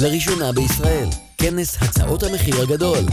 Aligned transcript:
לראשונה 0.00 0.52
בישראל, 0.52 1.08
כנס 1.38 1.82
הצעות 1.82 2.22
המחיר 2.22 2.62
הגדול. 2.62 3.04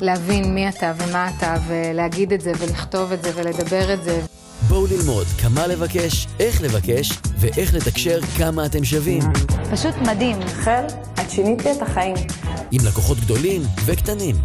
להבין 0.00 0.54
מי 0.54 0.68
אתה 0.68 0.92
ומה 0.98 1.30
אתה, 1.36 1.54
ולהגיד 1.68 2.32
את 2.32 2.40
זה, 2.40 2.52
ולכתוב 2.58 3.12
את 3.12 3.22
זה, 3.22 3.30
ולדבר 3.34 3.94
את 3.94 4.04
זה. 4.04 4.20
בואו 4.68 4.86
ללמוד 4.86 5.26
כמה 5.26 5.66
לבקש, 5.66 6.26
איך 6.40 6.62
לבקש, 6.62 7.12
ואיך 7.38 7.74
לתקשר 7.74 8.20
כמה 8.38 8.66
אתם 8.66 8.84
שווים. 8.84 9.22
פשוט 9.70 9.94
מדהים. 9.94 10.36
חל, 10.46 10.84
את 11.14 11.30
שינית 11.30 11.64
לי 11.64 11.72
את 11.72 11.82
החיים. 11.82 12.16
עם 12.70 12.80
לקוחות 12.86 13.18
גדולים 13.20 13.62
וקטנים. 13.84 14.36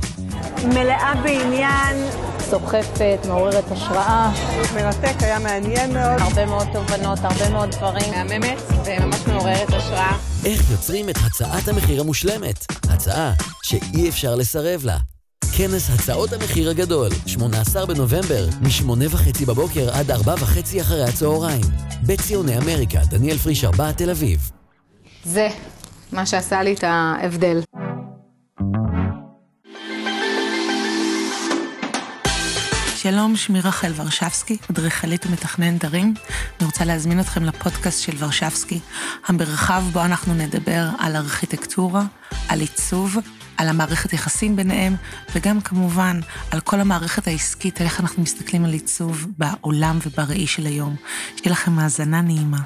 מלאה 0.64 1.14
בעניין. 1.23 1.96
סוחפת, 2.40 3.18
מעוררת 3.28 3.72
השראה. 3.72 4.32
מרתק, 4.76 5.16
היה 5.20 5.40
מעניין 5.40 5.94
מאוד. 5.94 6.22
הרבה 6.22 6.46
מאוד 6.46 6.68
תובנות, 6.73 7.20
הרבה 7.22 7.50
מאוד 7.50 7.70
דברים. 7.72 8.12
מהממת 8.12 8.58
וממש 8.86 9.28
מעוררת 9.28 9.70
השראה. 9.73 10.18
איך 10.46 10.72
יוצרים 10.72 11.09
את 11.09 11.18
הצעת 11.26 11.68
המחיר 11.68 12.02
המושלמת? 12.02 12.66
הצעה 12.90 13.34
שאי 13.63 14.09
אפשר 14.09 14.35
לסרב 14.35 14.82
לה. 14.85 14.98
כנס 15.58 15.90
הצעות 15.90 16.34
המחיר 16.34 16.70
הגדול, 16.70 17.10
18 17.26 17.85
בנובמבר, 17.85 18.48
מ-8 18.62 18.90
וחצי 19.10 19.46
בבוקר 19.46 19.90
עד 19.94 20.12
4 20.12 20.34
וחצי 20.34 20.82
אחרי 20.82 21.04
הצהריים. 21.04 21.66
בציוני 22.05 22.58
אמריקה, 22.58 22.99
דניאל 23.10 23.38
פריש 23.38 23.63
4, 23.63 23.91
תל 23.91 24.10
אביב. 24.10 24.52
זה 25.26 25.48
מה 26.12 26.26
שעשה 26.26 26.63
לי 26.63 26.74
את 26.74 26.84
ההבדל. 26.84 27.62
שלום, 33.03 33.35
שמי 33.35 33.62
רחל 33.62 33.91
ורשבסקי, 33.95 34.57
אדריכלית 34.71 35.25
ומתכננת 35.25 35.85
ערים. 35.85 36.13
אני 36.59 36.66
רוצה 36.66 36.85
להזמין 36.85 37.20
אתכם 37.20 37.43
לפודקאסט 37.43 38.02
של 38.02 38.13
ורשבסקי, 38.17 38.79
המרחב 39.26 39.84
בו 39.93 40.05
אנחנו 40.05 40.34
נדבר 40.34 40.89
על 40.99 41.16
ארכיטקטורה, 41.16 42.03
על 42.49 42.59
עיצוב, 42.59 43.17
על 43.57 43.70
המערכת 43.70 44.13
יחסים 44.13 44.55
ביניהם, 44.55 44.95
וגם 45.35 45.62
כמובן 45.62 46.20
על 46.51 46.60
כל 46.60 46.79
המערכת 46.79 47.27
העסקית, 47.27 47.82
איך 47.82 47.99
אנחנו 47.99 48.23
מסתכלים 48.23 48.65
על 48.65 48.73
עיצוב 48.73 49.27
בעולם 49.38 49.99
ובראי 50.05 50.48
של 50.48 50.65
היום. 50.65 50.95
שיהיה 51.35 51.51
לכם 51.51 51.79
האזנה 51.79 52.21
נעימה. 52.21 52.60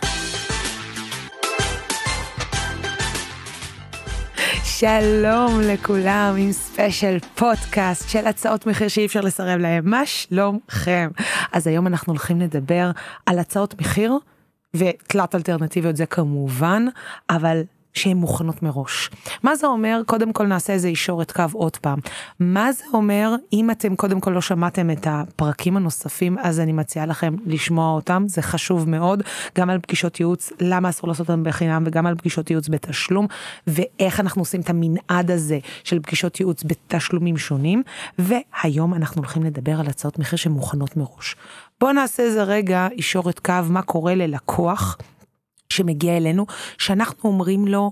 שלום 4.79 5.61
לכולם 5.63 6.35
עם 6.37 6.51
ספיישל 6.51 7.17
פודקאסט 7.35 8.09
של 8.09 8.27
הצעות 8.27 8.67
מחיר 8.67 8.87
שאי 8.87 9.05
אפשר 9.05 9.21
לסרב 9.21 9.59
להם. 9.59 9.89
מה 9.89 10.05
שלומכם? 10.05 11.09
אז 11.51 11.67
היום 11.67 11.87
אנחנו 11.87 12.13
הולכים 12.13 12.41
לדבר 12.41 12.91
על 13.25 13.39
הצעות 13.39 13.81
מחיר 13.81 14.13
ותלת 14.75 15.35
אלטרנטיביות 15.35 15.95
זה 15.95 16.05
כמובן, 16.05 16.85
אבל 17.29 17.61
שהן 17.93 18.17
מוכנות 18.17 18.63
מראש. 18.63 19.09
מה 19.43 19.55
זה 19.55 19.67
אומר? 19.67 20.01
קודם 20.05 20.33
כל 20.33 20.47
נעשה 20.47 20.73
איזה 20.73 20.87
אישורת 20.87 21.31
קו 21.31 21.43
עוד 21.53 21.77
פעם. 21.77 21.99
מה 22.39 22.71
זה 22.71 22.83
אומר, 22.93 23.35
אם 23.53 23.71
אתם 23.71 23.95
קודם 23.95 24.19
כל 24.19 24.31
לא 24.31 24.41
שמעתם 24.41 24.91
את 24.91 25.07
הפרקים 25.09 25.77
הנוספים, 25.77 26.37
אז 26.41 26.59
אני 26.59 26.71
מציעה 26.71 27.05
לכם 27.05 27.35
לשמוע 27.45 27.91
אותם, 27.91 28.23
זה 28.27 28.41
חשוב 28.41 28.89
מאוד, 28.89 29.23
גם 29.57 29.69
על 29.69 29.79
פגישות 29.79 30.19
ייעוץ, 30.19 30.51
למה 30.59 30.89
אסור 30.89 31.07
לעשות 31.07 31.29
אותם 31.29 31.43
בחינם, 31.43 31.83
וגם 31.85 32.05
על 32.05 32.15
פגישות 32.15 32.49
ייעוץ 32.49 32.69
בתשלום, 32.69 33.27
ואיך 33.67 34.19
אנחנו 34.19 34.41
עושים 34.41 34.61
את 34.61 34.69
המנעד 34.69 35.31
הזה 35.31 35.59
של 35.83 35.99
פגישות 35.99 36.39
ייעוץ 36.39 36.63
בתשלומים 36.63 37.37
שונים, 37.37 37.83
והיום 38.19 38.93
אנחנו 38.93 39.21
הולכים 39.21 39.43
לדבר 39.43 39.79
על 39.79 39.87
הצעות 39.87 40.19
מחיר 40.19 40.37
שמוכנות 40.37 40.97
מראש. 40.97 41.35
בואו 41.79 41.91
נעשה 41.91 42.23
איזה 42.23 42.43
רגע 42.43 42.87
אישורת 42.91 43.39
קו, 43.39 43.53
מה 43.69 43.81
קורה 43.81 44.15
ללקוח. 44.15 44.97
שמגיע 45.77 46.17
אלינו, 46.17 46.45
שאנחנו 46.77 47.29
אומרים 47.29 47.67
לו, 47.67 47.91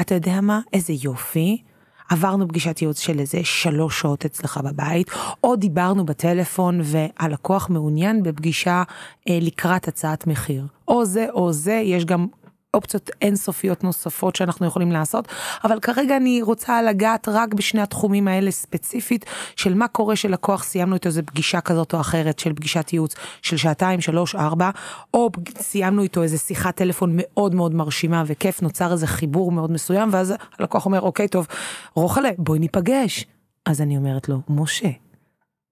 אתה 0.00 0.14
יודע 0.14 0.40
מה, 0.40 0.60
איזה 0.72 0.92
יופי, 1.02 1.62
עברנו 2.08 2.48
פגישת 2.48 2.82
ייעוץ 2.82 3.00
של 3.00 3.18
איזה 3.18 3.40
שלוש 3.44 4.00
שעות 4.00 4.24
אצלך 4.24 4.60
בבית, 4.64 5.10
או 5.44 5.56
דיברנו 5.56 6.06
בטלפון 6.06 6.80
והלקוח 6.82 7.70
מעוניין 7.70 8.22
בפגישה 8.22 8.82
אה, 9.28 9.38
לקראת 9.40 9.88
הצעת 9.88 10.26
מחיר. 10.26 10.66
או 10.88 11.04
זה 11.04 11.26
או 11.30 11.52
זה, 11.52 11.72
יש 11.84 12.04
גם 12.04 12.26
אופציות 12.74 13.10
אינסופיות 13.22 13.84
נוספות 13.84 14.36
שאנחנו 14.36 14.66
יכולים 14.66 14.92
לעשות, 14.92 15.28
אבל 15.64 15.80
כרגע 15.80 16.16
אני 16.16 16.42
רוצה 16.42 16.82
לגעת 16.82 17.28
רק 17.28 17.54
בשני 17.54 17.80
התחומים 17.80 18.28
האלה 18.28 18.50
ספציפית, 18.50 19.24
של 19.56 19.74
מה 19.74 19.88
קורה 19.88 20.16
שלקוח 20.16 20.64
סיימנו 20.64 20.94
איתו 20.94 21.08
איזה 21.08 21.22
פגישה 21.22 21.60
כזאת 21.60 21.94
או 21.94 22.00
אחרת 22.00 22.38
של 22.38 22.52
פגישת 22.52 22.92
ייעוץ 22.92 23.14
של 23.42 23.56
שעתיים, 23.56 24.00
שלוש, 24.00 24.34
ארבע, 24.34 24.70
או 25.14 25.30
סיימנו 25.58 26.02
איתו 26.02 26.22
איזה 26.22 26.38
שיחת 26.38 26.76
טלפון 26.76 27.10
מאוד 27.14 27.54
מאוד 27.54 27.74
מרשימה 27.74 28.24
וכיף, 28.26 28.62
נוצר 28.62 28.92
איזה 28.92 29.06
חיבור 29.06 29.52
מאוד 29.52 29.70
מסוים, 29.70 30.08
ואז 30.12 30.34
הלקוח 30.58 30.86
אומר, 30.86 31.00
אוקיי, 31.00 31.28
טוב, 31.28 31.46
רוחלה, 31.94 32.30
בואי 32.38 32.58
ניפגש. 32.58 33.24
אז 33.66 33.80
אני 33.80 33.96
אומרת 33.96 34.28
לו, 34.28 34.40
משה, 34.48 34.88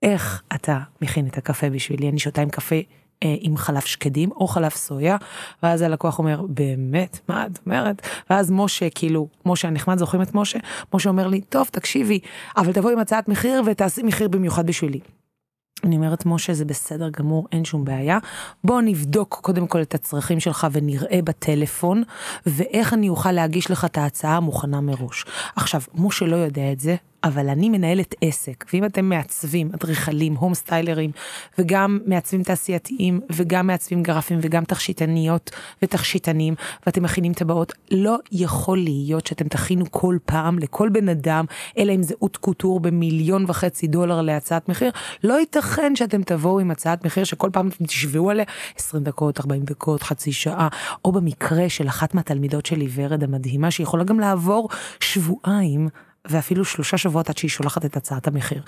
איך 0.02 0.42
אתה 0.54 0.78
מכין 1.02 1.26
את 1.26 1.38
הקפה 1.38 1.70
בשבילי? 1.70 2.08
אני 2.08 2.18
שותה 2.18 2.42
עם 2.42 2.48
קפה 2.48 2.76
עם 3.20 3.56
חלב 3.56 3.80
שקדים 3.80 4.30
או 4.30 4.46
חלב 4.46 4.70
סויה, 4.70 5.16
ואז 5.62 5.82
הלקוח 5.82 6.18
אומר, 6.18 6.42
באמת, 6.48 7.18
מה 7.28 7.46
את 7.46 7.58
אומרת? 7.66 8.06
ואז 8.30 8.50
משה, 8.50 8.90
כאילו, 8.90 9.28
משה 9.46 9.68
הנחמד, 9.68 9.98
זוכרים 9.98 10.22
את 10.22 10.34
משה? 10.34 10.58
משה 10.94 11.08
אומר 11.08 11.28
לי, 11.28 11.40
טוב, 11.40 11.68
תקשיבי, 11.72 12.18
אבל 12.56 12.72
תבואי 12.72 12.92
עם 12.92 12.98
הצעת 12.98 13.28
מחיר 13.28 13.62
ותעשי 13.66 14.02
מחיר 14.02 14.28
במיוחד 14.28 14.66
בשבילי. 14.66 15.00
אני 15.84 15.96
אומרת, 15.96 16.26
משה, 16.26 16.54
זה 16.54 16.64
בסדר 16.64 17.08
גמור, 17.10 17.46
אין 17.52 17.64
שום 17.64 17.84
בעיה. 17.84 18.18
בוא 18.64 18.80
נבדוק 18.80 19.38
קודם 19.42 19.66
כל 19.66 19.82
את 19.82 19.94
הצרכים 19.94 20.40
שלך 20.40 20.66
ונראה 20.72 21.20
בטלפון, 21.24 22.02
ואיך 22.46 22.92
אני 22.92 23.08
אוכל 23.08 23.32
להגיש 23.32 23.70
לך 23.70 23.84
את 23.84 23.98
ההצעה 23.98 24.36
המוכנה 24.36 24.80
מראש. 24.80 25.24
עכשיו, 25.56 25.80
משה 25.94 26.26
לא 26.26 26.36
יודע 26.36 26.72
את 26.72 26.80
זה, 26.80 26.96
אבל 27.26 27.48
אני 27.48 27.68
מנהלת 27.68 28.14
עסק, 28.20 28.64
ואם 28.72 28.84
אתם 28.84 29.04
מעצבים, 29.04 29.70
אדריכלים, 29.74 30.34
הום 30.34 30.54
סטיילרים, 30.54 31.10
וגם 31.58 31.98
מעצבים 32.06 32.42
תעשייתיים, 32.42 33.20
וגם 33.32 33.66
מעצבים 33.66 34.02
גרפים, 34.02 34.38
וגם 34.42 34.64
תכשיטניות 34.64 35.50
ותכשיטנים, 35.82 36.54
ואתם 36.86 37.02
מכינים 37.02 37.32
טבעות, 37.32 37.72
לא 37.90 38.16
יכול 38.32 38.78
להיות 38.78 39.26
שאתם 39.26 39.48
תכינו 39.48 39.84
כל 39.90 40.16
פעם 40.24 40.58
לכל 40.58 40.88
בן 40.88 41.08
אדם, 41.08 41.44
אלא 41.78 41.92
אם 41.92 42.02
זה 42.02 42.14
אוט 42.22 42.36
קוטור 42.36 42.80
במיליון 42.80 43.44
וחצי 43.48 43.86
דולר 43.86 44.22
להצעת 44.22 44.68
מחיר, 44.68 44.90
לא 45.24 45.40
ייתכן 45.40 45.96
שאתם 45.96 46.22
תבואו 46.22 46.60
עם 46.60 46.70
הצעת 46.70 47.04
מחיר 47.04 47.24
שכל 47.24 47.50
פעם 47.52 47.68
אתם 47.68 47.84
תשבעו 47.84 48.30
עליה 48.30 48.44
20 48.78 49.04
דקות, 49.04 49.40
40 49.40 49.62
דקות, 49.62 50.02
חצי 50.02 50.32
שעה, 50.32 50.68
או 51.04 51.12
במקרה 51.12 51.68
של 51.68 51.88
אחת 51.88 52.14
מהתלמידות 52.14 52.66
שלי, 52.66 52.88
ורד 52.94 53.24
המדהימה, 53.24 53.70
שיכולה 53.70 54.04
גם 54.04 54.20
לעבור 54.20 54.68
שבועיים 55.00 55.88
ואפילו 56.30 56.64
שלושה 56.64 56.98
שבועות 56.98 57.30
עד 57.30 57.36
שהיא 57.36 57.50
שולחת 57.50 57.84
את 57.84 57.96
הצעת 57.96 58.26
המחיר. 58.26 58.62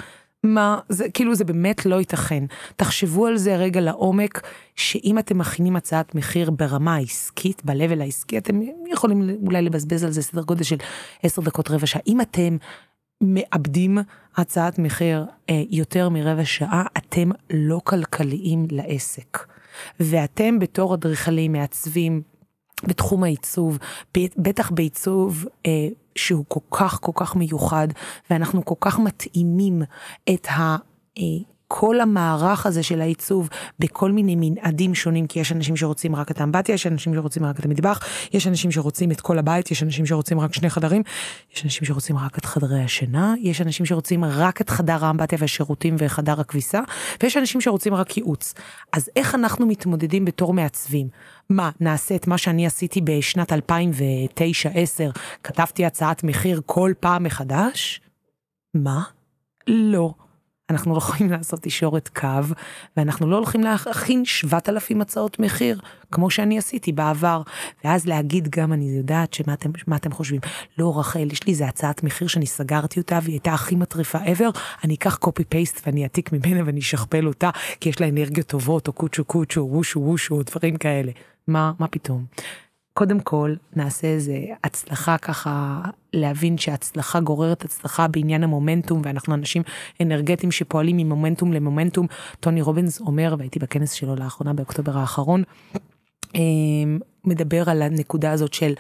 מה, 0.44 0.78
זה 0.88 1.08
כאילו 1.14 1.34
זה 1.34 1.44
באמת 1.44 1.86
לא 1.86 1.96
ייתכן. 1.96 2.44
תחשבו 2.76 3.26
על 3.26 3.36
זה 3.36 3.56
רגע 3.56 3.80
לעומק, 3.80 4.40
שאם 4.76 5.18
אתם 5.18 5.38
מכינים 5.38 5.76
הצעת 5.76 6.14
מחיר 6.14 6.50
ברמה 6.50 6.94
העסקית, 6.94 7.62
ב-level 7.64 8.00
העסקי, 8.00 8.38
אתם 8.38 8.60
יכולים 8.86 9.30
אולי 9.46 9.62
לבזבז 9.62 10.04
על 10.04 10.10
זה 10.10 10.22
סדר 10.22 10.42
גודל 10.42 10.62
של 10.62 10.76
עשר 11.22 11.42
דקות 11.42 11.70
רבע 11.70 11.86
שעה. 11.86 12.02
אם 12.06 12.20
אתם 12.20 12.56
מאבדים 13.22 13.98
הצעת 14.36 14.78
מחיר 14.78 15.26
אה, 15.50 15.62
יותר 15.70 16.08
מרבע 16.08 16.44
שעה, 16.44 16.84
אתם 16.98 17.30
לא 17.50 17.80
כלכליים 17.84 18.66
לעסק. 18.70 19.46
ואתם 20.00 20.58
בתור 20.58 20.94
אדריכלים 20.94 21.52
מעצבים 21.52 22.22
בתחום 22.84 23.24
העיצוב, 23.24 23.78
בטח 24.36 24.70
בעיצוב 24.70 25.44
אה, 25.66 25.88
שהוא 26.18 26.44
כל 26.48 26.60
כך 26.70 26.98
כל 27.00 27.12
כך 27.14 27.36
מיוחד, 27.36 27.88
ואנחנו 28.30 28.64
כל 28.64 28.74
כך 28.80 28.98
מתאימים 28.98 29.82
את 30.34 30.46
ה... 30.46 30.76
כל 31.68 32.00
המערך 32.00 32.66
הזה 32.66 32.82
של 32.82 33.00
העיצוב 33.00 33.48
בכל 33.78 34.12
מיני 34.12 34.36
מנעדים 34.40 34.94
שונים, 34.94 35.26
כי 35.26 35.40
יש 35.40 35.52
אנשים 35.52 35.76
שרוצים 35.76 36.16
רק 36.16 36.30
את 36.30 36.40
האמבטיה, 36.40 36.74
יש 36.74 36.86
אנשים 36.86 37.14
שרוצים 37.14 37.44
רק 37.44 37.58
את 37.58 37.64
המטבח, 37.64 38.00
יש 38.32 38.46
אנשים 38.46 38.70
שרוצים 38.70 39.10
את 39.10 39.20
כל 39.20 39.38
הבית, 39.38 39.70
יש 39.70 39.82
אנשים 39.82 40.06
שרוצים 40.06 40.40
רק 40.40 40.54
שני 40.54 40.70
חדרים, 40.70 41.02
יש 41.54 41.64
אנשים 41.64 41.84
שרוצים 41.84 42.18
רק 42.18 42.38
את 42.38 42.44
חדרי 42.44 42.82
השינה, 42.82 43.34
יש 43.40 43.60
אנשים 43.60 43.86
שרוצים 43.86 44.24
רק 44.24 44.60
את 44.60 44.70
חדר 44.70 45.04
האמבטיה 45.04 45.38
והשירותים 45.40 45.96
וחדר 45.98 46.40
הכביסה, 46.40 46.80
ויש 47.22 47.36
אנשים 47.36 47.60
שרוצים 47.60 47.94
רק 47.94 48.16
ייעוץ. 48.16 48.54
אז 48.92 49.10
איך 49.16 49.34
אנחנו 49.34 49.66
מתמודדים 49.66 50.24
בתור 50.24 50.54
מעצבים? 50.54 51.08
מה, 51.50 51.70
נעשה 51.80 52.14
את 52.14 52.26
מה 52.26 52.38
שאני 52.38 52.66
עשיתי 52.66 53.00
בשנת 53.00 53.52
2009-2010, 53.52 53.56
כתבתי 55.44 55.84
הצעת 55.84 56.24
מחיר 56.24 56.60
כל 56.66 56.92
פעם 57.00 57.22
מחדש? 57.22 58.00
מה? 58.74 59.02
לא. 59.66 60.14
אנחנו 60.70 60.92
לא 60.92 60.98
יכולים 60.98 61.30
לעשות 61.32 61.60
תישורת 61.60 62.08
קו, 62.08 62.54
ואנחנו 62.96 63.30
לא 63.30 63.36
הולכים 63.36 63.60
להכין 63.60 64.24
7,000 64.24 65.00
הצעות 65.00 65.38
מחיר, 65.38 65.80
כמו 66.12 66.30
שאני 66.30 66.58
עשיתי 66.58 66.92
בעבר. 66.92 67.42
ואז 67.84 68.06
להגיד 68.06 68.48
גם, 68.48 68.72
אני 68.72 68.84
יודעת 68.84 69.34
שמה 69.34 69.52
אתם, 69.52 69.70
אתם 69.96 70.12
חושבים, 70.12 70.40
לא 70.78 70.98
רחל, 70.98 71.28
יש 71.32 71.46
לי 71.46 71.52
איזה 71.52 71.66
הצעת 71.66 72.02
מחיר 72.02 72.28
שאני 72.28 72.46
סגרתי 72.46 73.00
אותה, 73.00 73.18
והיא 73.22 73.34
הייתה 73.34 73.52
הכי 73.52 73.76
מטריפה 73.76 74.18
ever, 74.18 74.58
אני 74.84 74.94
אקח 74.94 75.16
קופי 75.16 75.44
פייסט 75.44 75.80
ואני 75.86 76.02
אעתיק 76.02 76.32
ממנה 76.32 76.62
ואני 76.66 76.80
אשכפל 76.80 77.26
אותה, 77.26 77.50
כי 77.80 77.88
יש 77.88 78.00
לה 78.00 78.08
אנרגיות 78.08 78.46
טובות, 78.46 78.88
או 78.88 78.92
קוצ'ו 78.92 79.24
קוצ'ו, 79.24 79.60
וושו 79.60 80.00
וושו, 80.00 80.42
דברים 80.42 80.76
כאלה. 80.76 81.12
מה, 81.46 81.72
מה 81.78 81.88
פתאום? 81.88 82.24
קודם 82.98 83.20
כל 83.20 83.54
נעשה 83.76 84.06
איזה 84.06 84.38
הצלחה 84.64 85.18
ככה 85.18 85.80
להבין 86.12 86.58
שהצלחה 86.58 87.20
גוררת 87.20 87.64
הצלחה 87.64 88.08
בעניין 88.08 88.44
המומנטום 88.44 89.00
ואנחנו 89.04 89.34
אנשים 89.34 89.62
אנרגטיים 90.02 90.52
שפועלים 90.52 90.96
ממומנטום 90.96 91.52
למומנטום. 91.52 92.06
טוני 92.40 92.62
רובינס 92.62 93.00
אומר 93.00 93.34
והייתי 93.38 93.58
בכנס 93.58 93.92
שלו 93.92 94.16
לאחרונה 94.16 94.52
באוקטובר 94.52 94.98
האחרון. 94.98 95.42
אמ, 96.34 96.98
מדבר 97.24 97.70
על 97.70 97.82
הנקודה 97.82 98.32
הזאת 98.32 98.54
של 98.54 98.72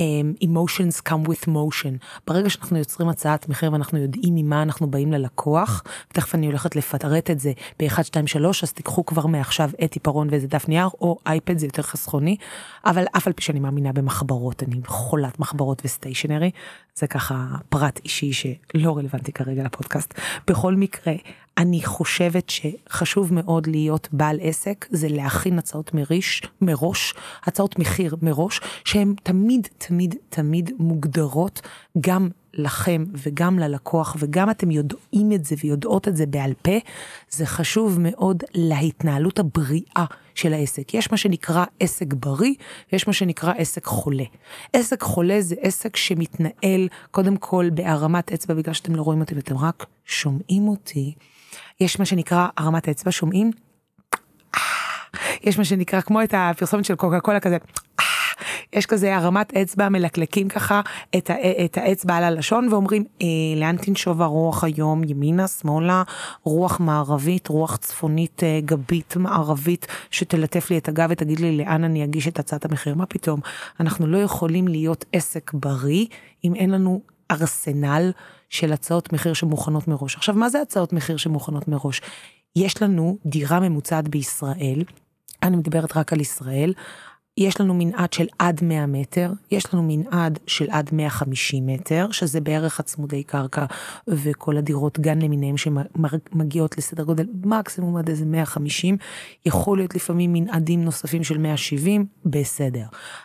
um, 0.00 0.44
emotions 0.44 1.08
come 1.08 1.28
with 1.28 1.48
motion. 1.48 2.06
ברגע 2.26 2.50
שאנחנו 2.50 2.78
יוצרים 2.78 3.08
הצעת 3.08 3.48
מחיר 3.48 3.72
ואנחנו 3.72 3.98
יודעים 3.98 4.34
ממה 4.34 4.62
אנחנו 4.62 4.90
באים 4.90 5.12
ללקוח, 5.12 5.82
תכף 6.08 6.34
אני 6.34 6.46
הולכת 6.46 6.76
לפרט 6.76 7.30
את 7.30 7.40
זה 7.40 7.52
ב-1, 7.78 8.02
2, 8.02 8.26
3, 8.26 8.64
אז 8.64 8.72
תיקחו 8.72 9.06
כבר 9.06 9.26
מעכשיו 9.26 9.70
את 9.84 9.94
עיפרון 9.94 10.28
ואיזה 10.30 10.46
דף 10.46 10.68
נייר, 10.68 10.88
או 11.00 11.18
אייפד 11.26 11.58
זה 11.58 11.66
יותר 11.66 11.82
חסכוני, 11.82 12.36
אבל 12.84 13.04
אף 13.16 13.26
על 13.26 13.32
פי 13.32 13.42
שאני 13.42 13.60
מאמינה 13.60 13.92
במחברות, 13.92 14.62
אני 14.62 14.76
חולת 14.86 15.40
מחברות 15.40 15.82
וסטיישנרי, 15.84 16.50
זה 16.94 17.06
ככה 17.06 17.46
פרט 17.68 18.00
אישי 18.04 18.32
שלא 18.32 18.96
רלוונטי 18.96 19.32
כרגע 19.32 19.62
לפודקאסט. 19.64 20.14
בכל 20.48 20.74
מקרה, 20.74 21.12
אני 21.58 21.82
חושבת 21.84 22.50
שחשוב 22.50 23.34
מאוד 23.34 23.66
להיות 23.66 24.08
בעל 24.12 24.38
עסק, 24.42 24.86
זה 24.90 25.08
להכין 25.08 25.58
הצעות 25.58 25.94
מריש, 25.94 26.42
מראש, 26.60 27.14
הצעות 27.44 27.78
מחיר 27.78 28.16
מראש, 28.22 28.60
שהן 28.84 29.14
תמיד, 29.22 29.68
תמיד, 29.78 30.14
תמיד 30.28 30.70
מוגדרות 30.78 31.60
גם 32.00 32.28
לכם 32.54 33.04
וגם 33.12 33.58
ללקוח, 33.58 34.16
וגם 34.18 34.50
אתם 34.50 34.70
יודעים 34.70 35.32
את 35.32 35.44
זה 35.44 35.56
ויודעות 35.64 36.08
את 36.08 36.16
זה 36.16 36.26
בעל 36.26 36.54
פה, 36.62 36.78
זה 37.30 37.46
חשוב 37.46 37.98
מאוד 38.00 38.42
להתנהלות 38.54 39.38
הבריאה 39.38 40.04
של 40.34 40.52
העסק. 40.52 40.94
יש 40.94 41.10
מה 41.10 41.16
שנקרא 41.16 41.64
עסק 41.80 42.12
בריא, 42.12 42.54
ויש 42.92 43.06
מה 43.06 43.12
שנקרא 43.12 43.52
עסק 43.56 43.84
חולה. 43.84 44.24
עסק 44.72 45.02
חולה 45.02 45.40
זה 45.40 45.54
עסק 45.60 45.96
שמתנהל 45.96 46.88
קודם 47.10 47.36
כל 47.36 47.68
בהרמת 47.74 48.32
אצבע, 48.32 48.54
בגלל 48.54 48.74
שאתם 48.74 48.94
לא 48.94 49.02
רואים 49.02 49.20
אותי 49.20 49.34
ואתם 49.34 49.56
רק 49.56 49.86
שומעים 50.04 50.68
אותי. 50.68 51.14
יש 51.80 51.98
מה 51.98 52.04
שנקרא 52.04 52.48
הרמת 52.56 52.88
אצבע, 52.88 53.12
שומעים? 53.12 53.50
יש 55.42 55.58
מה 55.58 55.64
שנקרא 55.64 56.00
כמו 56.00 56.22
את 56.22 56.34
הפרסומת 56.36 56.84
של 56.84 56.94
קוקה 56.94 57.20
קולה 57.20 57.40
כזה. 57.40 57.56
יש 58.72 58.86
כזה 58.86 59.16
הרמת 59.16 59.56
אצבע 59.56 59.88
מלקלקים 59.88 60.48
ככה 60.48 60.80
את, 61.16 61.30
ה, 61.30 61.34
את 61.64 61.78
האצבע 61.78 62.16
על 62.16 62.24
הלשון 62.24 62.68
ואומרים 62.70 63.04
אה, 63.22 63.26
לאן 63.56 63.76
תנשוב 63.76 64.22
הרוח 64.22 64.64
היום 64.64 65.04
ימינה 65.04 65.48
שמאלה 65.48 66.02
רוח 66.42 66.80
מערבית 66.80 67.48
רוח 67.48 67.76
צפונית 67.76 68.42
אה, 68.42 68.60
גבית 68.64 69.16
מערבית 69.16 69.86
שתלטף 70.10 70.70
לי 70.70 70.78
את 70.78 70.88
הגב 70.88 71.08
ותגיד 71.10 71.40
לי 71.40 71.56
לאן 71.56 71.84
אני 71.84 72.04
אגיש 72.04 72.28
את 72.28 72.38
הצעת 72.38 72.64
המחיר 72.64 72.94
מה 72.94 73.06
פתאום 73.06 73.40
אנחנו 73.80 74.06
לא 74.06 74.18
יכולים 74.18 74.68
להיות 74.68 75.04
עסק 75.12 75.52
בריא 75.54 76.06
אם 76.44 76.54
אין 76.54 76.70
לנו 76.70 77.00
ארסנל 77.30 78.12
של 78.50 78.72
הצעות 78.72 79.12
מחיר 79.12 79.32
שמוכנות 79.32 79.88
מראש. 79.88 80.16
עכשיו, 80.16 80.34
מה 80.34 80.48
זה 80.48 80.62
הצעות 80.62 80.92
מחיר 80.92 81.16
שמוכנות 81.16 81.68
מראש? 81.68 82.00
יש 82.56 82.82
לנו 82.82 83.18
דירה 83.26 83.60
ממוצעת 83.60 84.08
בישראל, 84.08 84.84
אני 85.42 85.56
מדברת 85.56 85.96
רק 85.96 86.12
על 86.12 86.20
ישראל, 86.20 86.72
יש 87.38 87.60
לנו 87.60 87.74
מנעד 87.74 88.12
של 88.12 88.26
עד 88.38 88.60
100 88.64 88.86
מטר, 88.86 89.32
יש 89.50 89.74
לנו 89.74 89.82
מנעד 89.86 90.38
של 90.46 90.70
עד 90.70 90.90
150 90.92 91.66
מטר, 91.66 92.10
שזה 92.10 92.40
בערך 92.40 92.80
הצמודי 92.80 93.22
קרקע 93.22 93.64
וכל 94.08 94.56
הדירות 94.56 95.00
גן 95.00 95.18
למיניהם 95.22 95.54
שמגיעות 95.56 96.78
לסדר 96.78 97.02
גודל 97.02 97.26
מקסימום 97.44 97.96
עד 97.96 98.08
איזה 98.08 98.24
150, 98.24 98.96
יכול 99.46 99.78
להיות 99.78 99.94
לפעמים 99.94 100.32
מנעדים 100.32 100.84
נוספים 100.84 101.24
של 101.24 101.38
170, 101.38 102.06
בסדר. 102.24 102.84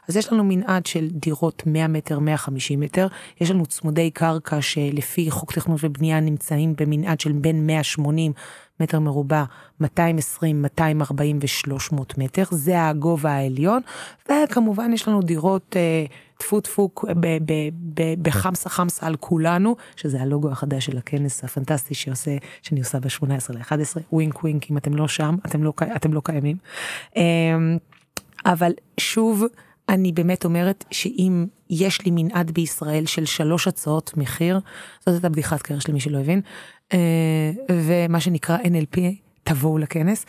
אז 0.09 0.17
יש 0.17 0.33
לנו 0.33 0.43
מנעד 0.43 0.85
של 0.85 1.07
דירות 1.11 1.63
100 1.65 1.87
מטר, 1.87 2.19
150 2.19 2.79
מטר, 2.79 3.07
יש 3.41 3.51
לנו 3.51 3.65
צמודי 3.65 4.11
קרקע 4.11 4.61
שלפי 4.61 5.31
חוק 5.31 5.53
תכנון 5.53 5.77
ובנייה 5.81 6.19
נמצאים 6.19 6.73
במנעד 6.77 7.19
של 7.19 7.31
בין 7.31 7.67
180 7.67 8.33
מטר 8.81 8.99
מרובע, 8.99 9.43
220, 9.81 10.61
240 10.61 11.39
ו-300 11.41 11.95
מטר, 12.17 12.43
זה 12.51 12.87
הגובה 12.87 13.31
העליון, 13.31 13.81
וכמובן 14.29 14.93
יש 14.93 15.07
לנו 15.07 15.21
דירות 15.21 15.75
אה, 15.75 16.05
טפו 16.37 16.61
טפו 16.61 16.89
בחמסה 18.21 18.69
חמסה 18.69 19.07
על 19.07 19.15
כולנו, 19.15 19.75
שזה 19.95 20.21
הלוגו 20.21 20.51
החדש 20.51 20.85
של 20.85 20.97
הכנס 20.97 21.43
הפנטסטי 21.43 21.93
שעושה, 21.93 22.37
שאני 22.61 22.79
עושה 22.79 22.99
ב-18 22.99 23.53
ל-11, 23.53 23.99
ווינק 24.11 24.43
ווינק, 24.43 24.71
אם 24.71 24.77
אתם 24.77 24.95
לא 24.95 25.07
שם, 25.07 25.35
אתם 25.45 25.63
לא, 25.63 25.73
אתם 25.95 26.13
לא 26.13 26.21
קיימים. 26.23 26.57
אה, 27.17 27.23
אבל 28.45 28.71
שוב, 28.97 29.43
אני 29.89 30.11
באמת 30.11 30.45
אומרת 30.45 30.85
שאם 30.91 31.45
יש 31.69 32.05
לי 32.05 32.11
מנעד 32.11 32.51
בישראל 32.51 33.05
של 33.05 33.25
שלוש 33.25 33.67
הצעות 33.67 34.17
מחיר, 34.17 34.59
זאת 34.99 35.07
הייתה 35.07 35.29
בדיחת 35.29 35.61
קרש 35.61 35.87
למי 35.87 35.99
שלא 35.99 36.17
הבין, 36.19 36.41
אה, 36.93 37.51
ומה 37.71 38.19
שנקרא 38.19 38.57
NLP, 38.57 38.99
תבואו 39.43 39.77
לכנס. 39.77 40.25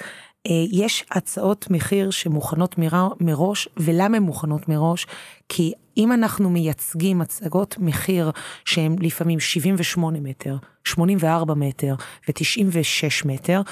אה, 0.46 0.64
יש 0.72 1.04
הצעות 1.10 1.70
מחיר 1.70 2.10
שמוכנות 2.10 2.74
מראש, 3.20 3.68
ולמה 3.76 4.16
הן 4.16 4.22
מוכנות 4.22 4.68
מראש? 4.68 5.06
כי 5.48 5.72
אם 5.96 6.12
אנחנו 6.12 6.50
מייצגים 6.50 7.20
הצגות 7.20 7.76
מחיר 7.78 8.30
שהן 8.64 8.96
לפעמים 9.00 9.40
78 9.40 10.20
מטר, 10.20 10.56
84 10.84 11.54
מטר 11.54 11.94
ו-96 12.28 13.26
מטר, 13.26 13.62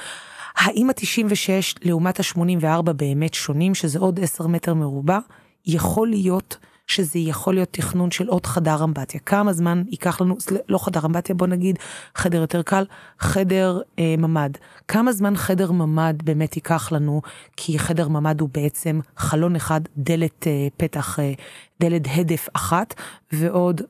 האם 0.56 0.90
ה-96 0.90 1.78
לעומת 1.82 2.20
ה-84 2.20 2.92
באמת 2.92 3.34
שונים, 3.34 3.74
שזה 3.74 3.98
עוד 3.98 4.20
10 4.20 4.46
מטר 4.46 4.74
מרובע? 4.74 5.18
יכול 5.66 6.08
להיות 6.08 6.56
שזה 6.90 7.18
יכול 7.18 7.54
להיות 7.54 7.68
תכנון 7.70 8.10
של 8.10 8.28
עוד 8.28 8.46
חדר 8.46 8.84
אמבטיה. 8.84 9.20
כמה 9.20 9.52
זמן 9.52 9.82
ייקח 9.88 10.20
לנו, 10.20 10.36
לא 10.68 10.78
חדר 10.78 11.06
אמבטיה, 11.06 11.34
בוא 11.34 11.46
נגיד 11.46 11.78
חדר 12.14 12.40
יותר 12.40 12.62
קל, 12.62 12.84
חדר 13.18 13.80
אה, 13.98 14.14
ממ"ד. 14.18 14.50
כמה 14.88 15.12
זמן 15.12 15.36
חדר 15.36 15.72
ממ"ד 15.72 16.22
באמת 16.24 16.56
ייקח 16.56 16.92
לנו, 16.92 17.22
כי 17.56 17.78
חדר 17.78 18.08
ממ"ד 18.08 18.40
הוא 18.40 18.48
בעצם 18.52 19.00
חלון 19.16 19.56
אחד, 19.56 19.80
דלת 19.96 20.46
אה, 20.46 20.68
פתח, 20.76 21.18
אה, 21.18 21.32
דלת 21.80 22.02
הדף 22.14 22.48
אחת, 22.54 22.94
ועוד 23.32 23.82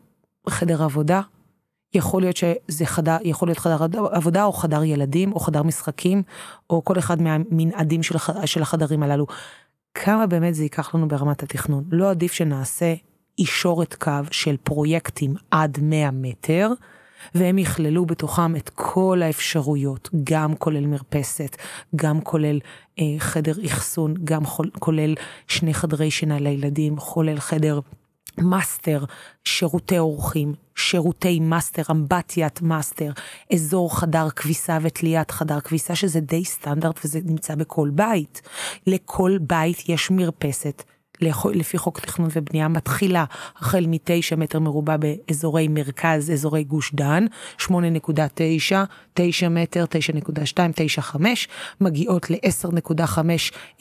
חדר 0.49 0.83
עבודה. 0.83 1.21
יכול 1.95 2.23
להיות 2.23 2.37
שזה 2.37 2.87
חדר, 2.87 3.17
יכול 3.23 3.49
להיות 3.49 3.59
חדר 3.59 4.07
עבודה 4.13 4.45
או 4.45 4.53
חדר 4.53 4.85
ילדים 4.85 5.33
או 5.33 5.41
חדר 5.41 5.63
משחקים 5.63 6.23
או 6.71 6.85
כל 6.85 6.99
אחד 6.99 7.23
מהמנעדים 7.23 8.03
של, 8.03 8.15
של 8.45 8.63
החדרים 8.63 9.03
הללו. 9.03 9.27
כמה 9.95 10.27
באמת 10.27 10.55
זה 10.55 10.63
ייקח 10.63 10.95
לנו 10.95 11.09
ברמת 11.09 11.43
התכנון. 11.43 11.85
לא 11.91 12.11
עדיף 12.11 12.33
שנעשה 12.33 12.95
יישור 13.39 13.95
קו 13.95 14.13
של 14.31 14.57
פרויקטים 14.57 15.35
עד 15.51 15.79
100 15.83 16.11
מטר, 16.13 16.73
והם 17.35 17.59
יכללו 17.59 18.07
בתוכם 18.07 18.57
את 18.57 18.71
כל 18.75 19.21
האפשרויות, 19.23 20.09
גם 20.25 20.57
כולל 20.57 20.87
מרפסת, 20.87 21.57
גם 21.97 22.21
כולל 22.21 22.61
אה, 22.99 23.05
חדר 23.19 23.53
אחסון, 23.67 24.15
גם 24.25 24.43
כולל 24.79 25.15
שני 25.47 25.75
חדרי 25.75 26.11
שינה 26.11 26.39
לילדים, 26.39 26.97
כולל 26.97 27.41
חדר 27.41 27.81
מאסטר, 28.39 29.05
שירותי 29.45 29.99
אורחים, 29.99 30.55
שירותי 30.77 31.41
מאסטר, 31.41 31.83
אמבטיית 31.91 32.63
מאסטר, 32.63 33.13
אזור 33.53 33.99
חדר 33.99 34.31
כביסה 34.31 34.79
ותליית 34.83 35.31
חדר 35.31 35.61
כביסה, 35.61 35.95
שזה 35.95 36.21
די 36.21 36.45
סטנדרט 36.45 37.01
וזה 37.05 37.21
נמצא 37.25 37.55
בכל 37.55 37.91
בית. 37.95 38.43
לכל 38.87 39.39
בית 39.41 39.89
יש 39.89 40.11
מרפסת. 40.11 40.83
לפי 41.55 41.79
חוק 41.79 42.01
תכנון 42.01 42.29
ובנייה 42.33 42.69
מתחילה 42.69 43.25
החל 43.57 43.85
מ-9 43.87 44.37
מטר 44.37 44.59
מרובע 44.59 44.97
באזורי 44.97 45.69
מרכז, 45.69 46.31
אזורי 46.31 46.65
גוש 46.65 46.95
דן, 46.95 47.27
8.9, 47.61 47.71
9 49.15 49.49
מטר, 49.49 49.85
9.2, 50.25 50.59
9.5, 51.13 51.17
מגיעות 51.81 52.31
ל-10.5, 52.31 53.19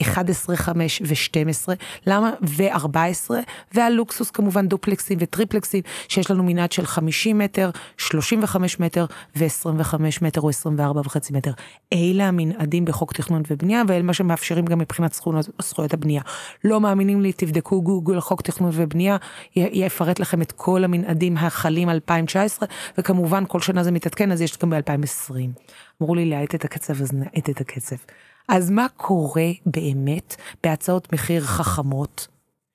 11.5 0.02 0.68
ו-12, 1.06 1.68
למה? 2.06 2.30
ו-14, 2.42 3.30
והלוקסוס 3.74 4.30
כמובן 4.30 4.68
דופלקסים 4.68 5.18
וטריפלקסים, 5.20 5.82
שיש 6.08 6.30
לנו 6.30 6.44
מנעד 6.44 6.72
של 6.72 6.86
50 6.86 7.38
מטר, 7.38 7.70
35 7.96 8.80
מטר 8.80 9.06
ו-25 9.36 9.94
מטר 10.22 10.40
או 10.40 10.48
24 10.48 11.00
וחצי 11.04 11.32
מטר. 11.32 11.52
אלה 11.92 12.28
המנעדים 12.28 12.84
בחוק 12.84 13.12
תכנון 13.12 13.42
ובנייה, 13.50 13.82
ואלה 13.88 14.02
מה 14.02 14.14
שמאפשרים 14.14 14.64
גם 14.64 14.78
מבחינת 14.78 15.20
זכויות 15.62 15.94
הבנייה. 15.94 16.22
לא 16.64 16.80
מאמינים 16.80 17.20
לי 17.20 17.29
לי, 17.30 17.46
תבדקו 17.46 17.82
גוגל 17.82 18.20
חוק 18.20 18.42
תכנון 18.42 18.70
ובנייה, 18.74 19.16
יפרט 19.56 20.20
לכם 20.20 20.42
את 20.42 20.52
כל 20.52 20.84
המנעדים 20.84 21.36
החלים 21.36 21.90
2019, 21.90 22.68
וכמובן 22.98 23.44
כל 23.48 23.60
שנה 23.60 23.84
זה 23.84 23.90
מתעדכן, 23.90 24.32
אז 24.32 24.40
יש 24.40 24.58
גם 24.58 24.70
ב-2020. 24.70 25.34
אמרו 26.02 26.14
לי 26.14 26.26
להאט 26.26 26.54
את 26.54 26.64
הקצב, 26.64 27.02
אז 27.02 27.12
נאט 27.12 27.50
את 27.50 27.60
הקצב. 27.60 27.96
אז 28.48 28.70
מה 28.70 28.86
קורה 28.96 29.50
באמת 29.66 30.36
בהצעות 30.62 31.12
מחיר 31.12 31.42
חכמות, 31.42 32.26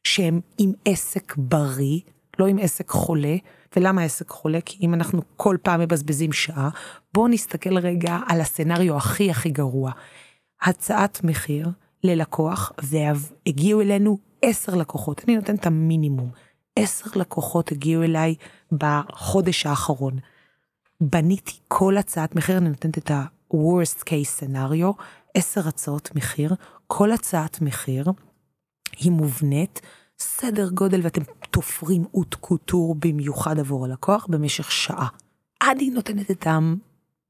שהן 0.03 0.39
עם 0.57 0.71
עסק 0.85 1.35
בריא, 1.37 1.99
לא 2.39 2.47
עם 2.47 2.57
עסק 2.61 2.89
חולה, 2.89 3.35
ולמה 3.75 4.03
עסק 4.03 4.29
חולה? 4.29 4.61
כי 4.61 4.77
אם 4.81 4.93
אנחנו 4.93 5.21
כל 5.37 5.57
פעם 5.61 5.79
מבזבזים 5.79 6.33
שעה, 6.33 6.69
בואו 7.13 7.27
נסתכל 7.27 7.77
רגע 7.77 8.17
על 8.27 8.41
הסצנריו 8.41 8.97
הכי 8.97 9.31
הכי 9.31 9.49
גרוע. 9.49 9.91
הצעת 10.61 11.23
מחיר 11.23 11.69
ללקוח, 12.05 12.71
והגיעו 12.83 13.81
אלינו 13.81 14.17
עשר 14.41 14.75
לקוחות, 14.75 15.23
אני 15.27 15.35
נותנת 15.35 15.59
את 15.59 15.65
המינימום. 15.65 16.29
עשר 16.75 17.05
לקוחות 17.15 17.71
הגיעו 17.71 18.03
אליי 18.03 18.35
בחודש 18.71 19.65
האחרון. 19.65 20.19
בניתי 21.01 21.53
כל 21.67 21.97
הצעת 21.97 22.35
מחיר, 22.35 22.57
אני 22.57 22.69
נותנת 22.69 22.97
את 22.97 23.11
ה-worst 23.11 24.03
case 24.03 24.43
scenario, 24.43 25.01
עשר 25.33 25.67
הצעות 25.67 26.15
מחיר, 26.15 26.55
כל 26.87 27.11
הצעת 27.11 27.61
מחיר 27.61 28.05
היא 28.97 29.11
מובנית, 29.11 29.81
סדר 30.19 30.69
גודל 30.69 30.99
ואתם 31.03 31.21
תופרים 31.51 32.05
אוט 32.13 32.35
קוטור 32.35 32.95
במיוחד 32.99 33.59
עבור 33.59 33.85
הלקוח 33.85 34.27
במשך 34.29 34.71
שעה. 34.71 35.07
עד 35.59 35.79
היא 35.79 35.91
נותנת 35.91 36.31
את 36.31 36.47
העם 36.47 36.77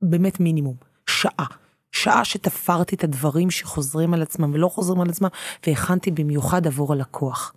באמת 0.01 0.39
מינימום, 0.39 0.75
שעה. 1.09 1.45
שעה 1.95 2.25
שתפרתי 2.25 2.95
את 2.95 3.03
הדברים 3.03 3.51
שחוזרים 3.51 4.13
על 4.13 4.21
עצמם 4.21 4.51
ולא 4.53 4.67
חוזרים 4.67 5.01
על 5.01 5.09
עצמם, 5.09 5.27
והכנתי 5.67 6.11
במיוחד 6.11 6.67
עבור 6.67 6.93
הלקוח. 6.93 7.53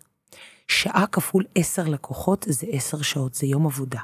שעה 0.68 1.04
כפול 1.12 1.44
עשר 1.54 1.82
לקוחות 1.84 2.46
זה 2.48 2.66
עשר 2.70 3.02
שעות, 3.02 3.34
זה 3.34 3.46
יום 3.46 3.66
עבודה. 3.66 4.00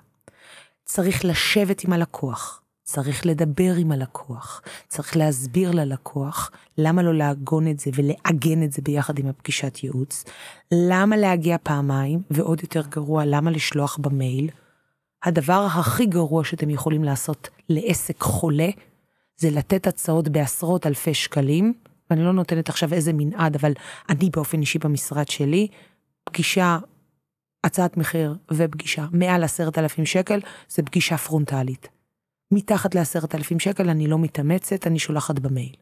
צריך 0.84 1.24
לשבת 1.24 1.84
עם 1.84 1.92
הלקוח, 1.92 2.62
צריך 2.82 3.26
לדבר 3.26 3.74
עם 3.78 3.92
הלקוח, 3.92 4.62
צריך 4.88 5.16
להסביר 5.16 5.70
ללקוח 5.70 6.50
למה 6.78 7.02
לא 7.02 7.14
לעגון 7.14 7.68
את 7.68 7.80
זה 7.80 7.90
ולעגן 7.94 8.62
את 8.62 8.72
זה 8.72 8.82
ביחד 8.82 9.18
עם 9.18 9.26
הפגישת 9.26 9.84
ייעוץ, 9.84 10.24
למה 10.72 11.16
להגיע 11.16 11.56
פעמיים, 11.62 12.22
ועוד 12.30 12.62
יותר 12.62 12.82
גרוע, 12.88 13.24
למה 13.24 13.50
לשלוח 13.50 13.96
במייל. 13.96 14.50
הדבר 15.22 15.66
הכי 15.70 16.06
גרוע 16.06 16.44
שאתם 16.44 16.70
יכולים 16.70 17.04
לעשות 17.04 17.48
לעסק 17.68 18.22
חולה, 18.22 18.68
זה 19.36 19.50
לתת 19.50 19.86
הצעות 19.86 20.28
בעשרות 20.28 20.86
אלפי 20.86 21.14
שקלים, 21.14 21.74
ואני 22.10 22.24
לא 22.24 22.32
נותנת 22.32 22.68
עכשיו 22.68 22.94
איזה 22.94 23.12
מנעד, 23.14 23.56
אבל 23.56 23.72
אני 24.08 24.30
באופן 24.30 24.60
אישי 24.60 24.78
במשרד 24.78 25.28
שלי, 25.28 25.68
פגישה, 26.24 26.78
הצעת 27.64 27.96
מחיר 27.96 28.36
ופגישה 28.52 29.06
מעל 29.12 29.44
עשרת 29.44 29.78
אלפים 29.78 30.06
שקל, 30.06 30.40
זה 30.68 30.82
פגישה 30.82 31.16
פרונטלית. 31.16 31.88
מתחת 32.50 32.94
לעשרת 32.94 33.34
אלפים 33.34 33.60
שקל 33.60 33.88
אני 33.90 34.06
לא 34.06 34.18
מתאמצת, 34.18 34.86
אני 34.86 34.98
שולחת 34.98 35.38
במייל. 35.38 35.74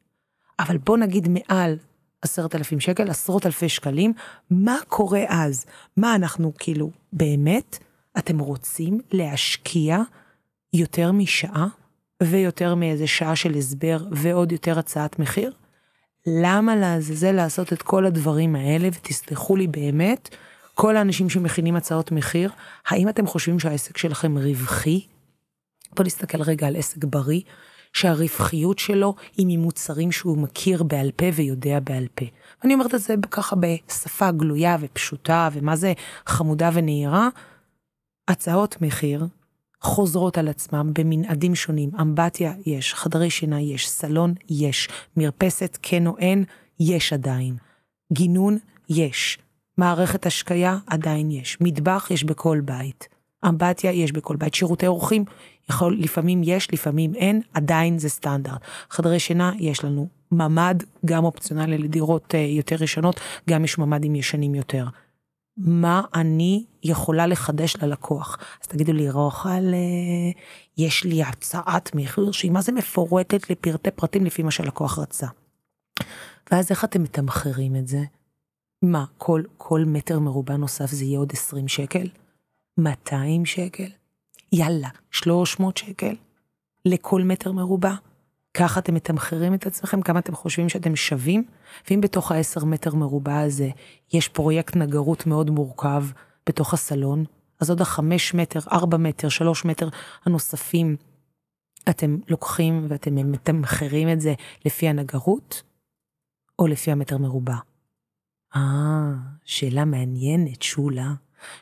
אבל 0.59 0.79
בוא 0.79 0.97
נגיד 0.97 1.29
מעל 1.29 1.79
עשרת 2.23 2.55
אלפים 2.55 2.81
שקל, 2.81 3.11
עשרות 3.11 3.47
אלפי 3.47 3.69
שקלים, 3.69 4.13
מה 4.51 4.77
קורה 4.89 5.25
אז? 5.29 5.67
מה 5.97 6.15
אנחנו 6.15 6.53
כאילו, 6.59 6.91
באמת, 7.13 7.79
אתם 8.19 8.39
רוצים 8.39 9.01
להשקיע 9.13 9.99
יותר 10.73 11.13
משעה 11.13 11.67
ויותר 12.27 12.75
מאיזה 12.75 13.07
שעה 13.07 13.37
של 13.37 13.55
הסבר 13.55 13.99
ועוד 14.11 14.53
יותר 14.53 14.79
הצעת 14.79 15.19
מחיר? 15.19 15.53
למה 16.27 16.77
לעזאזל 16.77 17.33
לעשות 17.33 17.73
את 17.73 17.83
כל 17.83 18.07
הדברים 18.07 18.57
האלה, 18.57 18.89
ותסלחו 18.93 19.57
לי 19.57 19.67
באמת, 19.67 20.37
כל 20.75 20.97
האנשים 20.97 21.31
שמכינים 21.31 21.77
הצעות 21.77 22.13
מחיר, 22.13 22.51
האם 22.87 23.09
אתם 23.09 23.27
חושבים 23.27 23.59
שהעסק 23.59 23.99
שלכם 23.99 24.39
רווחי? 24.39 25.07
בוא 25.97 26.05
נסתכל 26.05 26.43
רגע 26.43 26.67
על 26.67 26.77
עסק 26.77 27.05
בריא, 27.05 27.41
שהרווחיות 27.93 28.79
שלו 28.79 29.15
היא 29.37 29.47
ממוצרים 29.49 30.13
שהוא 30.13 30.39
מכיר 30.39 30.83
בעל 30.83 31.11
פה 31.17 31.27
ויודע 31.35 31.81
בעל 31.81 32.07
פה. 32.15 32.25
אני 32.65 32.75
אומרת 32.75 32.95
את 32.95 33.01
זה 33.01 33.15
ככה 33.31 33.57
בשפה 33.57 34.31
גלויה 34.31 34.77
ופשוטה, 34.81 35.49
ומה 35.53 35.77
זה 35.77 35.93
חמודה 36.27 36.71
ונהירה. 36.73 37.29
הצעות 38.29 38.83
מחיר 38.83 39.27
חוזרות 39.83 40.39
על 40.39 40.49
עצמם 40.49 40.91
במנעדים 40.93 41.55
שונים. 41.55 41.91
אמבטיה 42.01 42.53
יש, 42.67 42.95
חדרי 42.95 43.31
שינה 43.31 43.61
יש, 43.61 43.91
סלון 43.91 44.35
יש, 44.51 44.89
מרפסת 45.17 45.79
כן 45.83 46.07
או 46.07 46.19
אין, 46.19 46.45
יש 46.81 47.13
עדיין. 47.13 47.57
גינון 48.13 48.59
יש. 48.89 49.39
מערכת 49.79 50.27
השקיה 50.27 50.79
עדיין 50.87 51.31
יש. 51.31 51.59
מטבח 51.61 52.09
יש 52.11 52.25
בכל 52.25 52.61
בית. 52.65 53.09
אמבטיה 53.49 53.93
יש 53.93 54.13
בכל 54.13 54.37
בית. 54.37 54.55
שירותי 54.55 54.87
אורחים, 54.87 55.25
יכול, 55.71 55.97
לפעמים 56.01 56.41
יש, 56.45 56.73
לפעמים 56.73 57.15
אין, 57.15 57.41
עדיין 57.55 57.99
זה 57.99 58.09
סטנדרט. 58.09 58.61
חדרי 58.91 59.19
שינה 59.19 59.53
יש 59.59 59.85
לנו. 59.85 60.09
ממ"ד, 60.33 60.83
גם 61.05 61.25
אופציונלי 61.25 61.79
לדירות 61.79 62.35
uh, 62.35 62.37
יותר 62.37 62.83
ישנות, 62.83 63.21
גם 63.51 63.65
יש 63.65 63.79
ממ"דים 63.79 64.15
ישנים 64.15 64.55
יותר. 64.55 64.87
מה 65.57 66.03
אני 66.15 66.65
יכולה 66.83 67.27
לחדש 67.27 67.77
ללקוח. 67.77 68.39
אז 68.63 68.69
תגידו 68.69 68.93
לי, 68.93 69.11
רוחל, 69.11 69.75
יש 70.79 71.05
לי 71.05 71.23
הצעת 71.23 71.95
מחיר 71.95 72.33
שהיא 72.33 72.51
מה 72.51 72.63
זה 72.63 72.73
מפורטת 72.73 73.51
לפרטי 73.51 73.91
פרטים 73.91 74.27
לפי 74.27 74.43
מה 74.43 74.51
שהלקוח 74.51 74.99
רצה. 74.99 75.27
ואז 76.53 76.71
איך 76.71 76.85
אתם 76.85 77.03
מתמחרים 77.03 77.77
את 77.77 77.89
זה? 77.89 78.01
מה, 78.83 79.05
כל, 79.19 79.43
כל 79.57 79.85
מטר 79.87 80.19
מרובע 80.19 80.57
נוסף 80.57 80.91
זה 80.91 81.05
יהיה 81.05 81.19
עוד 81.19 81.33
20 81.33 81.69
שקל? 81.69 82.09
200 82.79 83.47
שקל? 83.47 83.89
יאללה, 84.53 84.89
300 85.11 85.77
שקל? 85.77 86.17
לכל 86.85 87.23
מטר 87.23 87.53
מרובע? 87.53 87.95
ככה 88.55 88.81
אתם 88.81 88.95
מתמחרים 88.95 89.55
את 89.55 89.67
עצמכם, 89.67 90.03
כמה 90.03 90.19
אתם 90.19 90.35
חושבים 90.35 90.69
שאתם 90.69 90.97
שווים, 90.97 91.45
ואם 91.91 92.01
בתוך 92.01 92.33
ה-10 92.33 92.65
מטר 92.65 92.95
מרובע 92.95 93.41
הזה 93.41 93.71
יש 94.13 94.29
פרויקט 94.29 94.77
נגרות 94.77 95.27
מאוד 95.27 95.51
מורכב 95.51 96.05
בתוך 96.49 96.75
הסלון, 96.75 97.25
אז 97.61 97.71
עוד 97.71 97.81
החמש 97.81 98.35
מטר, 98.35 98.61
ארבע 98.73 98.97
מטר, 98.97 99.29
שלוש 99.29 99.65
מטר 99.65 99.89
הנוספים, 100.25 100.97
אתם 101.91 102.17
לוקחים 102.29 102.87
ואתם 102.89 103.33
מתמחרים 103.33 104.09
את 104.13 104.21
זה 104.21 104.35
לפי 104.65 104.89
הנגרות, 104.89 105.63
או 106.59 106.67
לפי 106.67 106.93
המטר 106.93 107.19
מרובע? 107.19 107.57
אה, 108.57 109.13
שאלה 109.45 109.85
מעניינת, 109.85 110.63
שולה. 110.63 111.13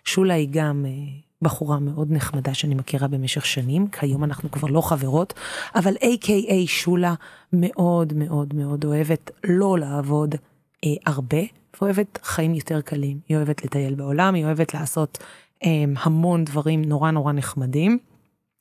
שולה 0.04 0.34
היא 0.34 0.48
גם 0.50 0.86
אה, 0.86 1.20
בחורה 1.42 1.78
מאוד 1.78 2.12
נחמדה 2.12 2.54
שאני 2.54 2.74
מכירה 2.74 3.08
במשך 3.08 3.46
שנים, 3.46 3.88
כיום 3.88 4.24
אנחנו 4.24 4.50
כבר 4.50 4.68
לא 4.68 4.80
חברות, 4.80 5.34
אבל 5.74 5.94
A.K.A. 5.94 6.54
שולה 6.66 7.14
מאוד 7.52 8.12
מאוד 8.12 8.54
מאוד 8.54 8.84
אוהבת 8.84 9.30
לא 9.44 9.78
לעבוד 9.78 10.34
אה, 10.84 10.90
הרבה, 11.06 11.40
ואוהבת 11.80 12.18
חיים 12.22 12.54
יותר 12.54 12.80
קלים. 12.80 13.20
היא 13.28 13.36
אוהבת 13.36 13.64
לטייל 13.64 13.94
בעולם, 13.94 14.34
היא 14.34 14.44
אוהבת 14.44 14.74
לעשות 14.74 15.18
אה, 15.64 15.84
המון 15.96 16.44
דברים 16.44 16.84
נורא 16.84 17.10
נורא 17.10 17.32
נחמדים, 17.32 17.98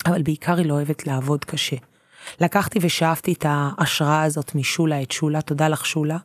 אבל 0.05 0.21
בעיקר 0.21 0.57
היא 0.57 0.65
לא 0.65 0.73
אוהבת 0.73 1.07
לעבוד 1.07 1.45
קשה. 1.45 1.75
לקחתי 2.41 2.79
ושאפתי 2.81 3.33
את 3.33 3.45
ההשראה 3.49 4.23
הזאת 4.23 4.55
משולה, 4.55 5.01
את 5.01 5.11
שולה, 5.11 5.41
תודה 5.41 5.67
לך 5.67 5.85
שולה. 5.85 6.17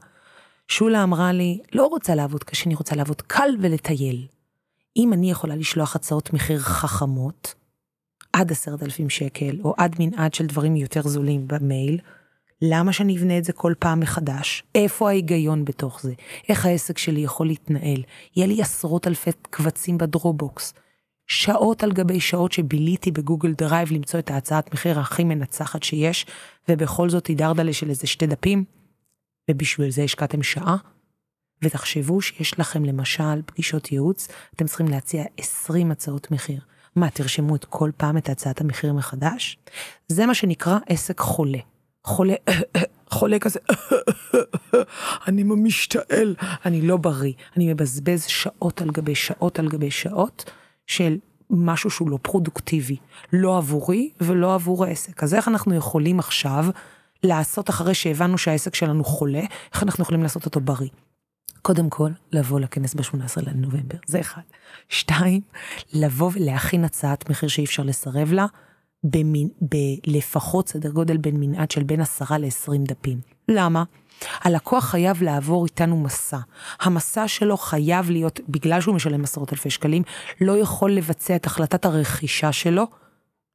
שולה 0.68 1.02
אמרה 1.02 1.32
לי, 1.32 1.58
לא 1.72 1.86
רוצה 1.86 2.14
לעבוד 2.14 2.44
קשה, 2.44 2.64
אני 2.66 2.74
רוצה 2.74 2.96
לעבוד 2.96 3.22
קל 3.22 3.50
ולטייל. 3.60 4.26
אם 4.96 5.12
אני 5.12 5.30
יכולה 5.30 5.56
לשלוח 5.56 5.96
הצעות 5.96 6.32
מחיר 6.32 6.58
חכמות, 6.58 7.54
עד 8.32 8.52
עשרת 8.52 8.82
אלפים 8.82 9.10
שקל, 9.10 9.60
או 9.64 9.74
עד 9.78 9.96
מנעד 9.98 10.34
של 10.34 10.46
דברים 10.46 10.76
יותר 10.76 11.02
זולים 11.02 11.48
במייל, 11.48 11.98
למה 12.62 12.92
שאני 12.92 13.16
אבנה 13.16 13.38
את 13.38 13.44
זה 13.44 13.52
כל 13.52 13.72
פעם 13.78 14.00
מחדש? 14.00 14.62
איפה 14.74 15.08
ההיגיון 15.08 15.64
בתוך 15.64 16.02
זה? 16.02 16.12
איך 16.48 16.66
העסק 16.66 16.98
שלי 16.98 17.20
יכול 17.20 17.46
להתנהל? 17.46 18.02
יהיה 18.36 18.46
לי 18.46 18.62
עשרות 18.62 19.06
אלפי 19.06 19.30
קבצים 19.50 19.98
ב 19.98 20.07
Dropbox. 20.07 20.74
שעות 21.26 21.82
על 21.82 21.92
גבי 21.92 22.20
שעות 22.20 22.52
שביליתי 22.52 23.10
בגוגל 23.10 23.52
דרייב 23.52 23.92
למצוא 23.92 24.18
את 24.20 24.30
ההצעת 24.30 24.74
מחיר 24.74 25.00
הכי 25.00 25.24
מנצחת 25.24 25.82
שיש, 25.82 26.26
ובכל 26.68 27.10
זאת 27.10 27.26
היא 27.26 27.36
דרדלה 27.36 27.72
של 27.72 27.90
איזה 27.90 28.06
שתי 28.06 28.26
דפים, 28.26 28.64
ובשביל 29.50 29.90
זה 29.90 30.02
השקעתם 30.02 30.42
שעה? 30.42 30.76
ותחשבו 31.62 32.20
שיש 32.20 32.58
לכם 32.58 32.84
למשל 32.84 33.42
פגישות 33.46 33.92
ייעוץ, 33.92 34.28
אתם 34.56 34.66
צריכים 34.66 34.88
להציע 34.88 35.24
20 35.38 35.90
הצעות 35.90 36.30
מחיר. 36.30 36.60
מה, 36.96 37.10
תרשמו 37.10 37.56
את 37.56 37.64
כל 37.64 37.90
פעם 37.96 38.16
את 38.16 38.28
הצעת 38.28 38.60
המחיר 38.60 38.92
מחדש? 38.92 39.58
זה 40.08 40.26
מה 40.26 40.34
שנקרא 40.34 40.78
עסק 40.86 41.20
חולה. 41.20 41.58
חולה, 42.04 42.34
חולה 43.10 43.38
כזה, 43.38 43.60
אני 45.28 45.42
משתעל, 45.42 46.34
אני 46.64 46.82
לא 46.82 46.96
בריא, 46.96 47.32
אני 47.56 47.72
מבזבז 47.72 48.24
שעות 48.24 48.82
על 48.82 48.90
גבי 48.90 49.14
שעות 49.14 49.58
על 49.58 49.68
גבי 49.68 49.90
שעות 49.90 50.50
של 50.86 51.18
משהו 51.50 51.90
שהוא 51.90 52.10
לא 52.10 52.18
פרודוקטיבי, 52.22 52.96
לא 53.32 53.56
עבורי 53.56 54.10
ולא 54.20 54.54
עבור 54.54 54.84
העסק. 54.84 55.22
אז 55.22 55.34
איך 55.34 55.48
אנחנו 55.48 55.74
יכולים 55.74 56.18
עכשיו 56.18 56.64
לעשות 57.22 57.70
אחרי 57.70 57.94
שהבנו 57.94 58.38
שהעסק 58.38 58.74
שלנו 58.74 59.04
חולה, 59.04 59.42
איך 59.72 59.82
אנחנו 59.82 60.02
יכולים 60.02 60.22
לעשות 60.22 60.46
אותו 60.46 60.60
בריא? 60.60 60.88
קודם 61.66 61.90
כל, 61.90 62.10
לבוא 62.32 62.60
לכנס 62.60 62.94
ב-18 62.94 63.42
לנובמבר, 63.46 63.98
זה 64.06 64.20
אחד. 64.20 64.42
שתיים, 64.88 65.40
לבוא 65.92 66.30
ולהכין 66.34 66.84
הצעת 66.84 67.30
מחיר 67.30 67.48
שאי 67.48 67.64
אפשר 67.64 67.82
לסרב 67.82 68.32
לה, 68.32 68.46
במין, 69.04 69.48
בלפחות 69.60 70.68
סדר 70.68 70.90
גודל 70.90 71.16
בין 71.16 71.36
מנעד 71.40 71.70
של 71.70 71.82
בין 71.82 72.00
10 72.00 72.38
ל-20 72.38 72.72
דפים. 72.78 73.20
למה? 73.48 73.84
הלקוח 74.40 74.84
חייב 74.84 75.22
לעבור 75.22 75.64
איתנו 75.64 75.96
מסע. 75.96 76.38
המסע 76.80 77.28
שלו 77.28 77.56
חייב 77.56 78.10
להיות, 78.10 78.40
בגלל 78.48 78.80
שהוא 78.80 78.94
משלם 78.94 79.24
עשרות 79.24 79.52
אלפי 79.52 79.70
שקלים, 79.70 80.02
לא 80.40 80.58
יכול 80.58 80.92
לבצע 80.92 81.36
את 81.36 81.46
החלטת 81.46 81.84
הרכישה 81.84 82.52
שלו 82.52 82.86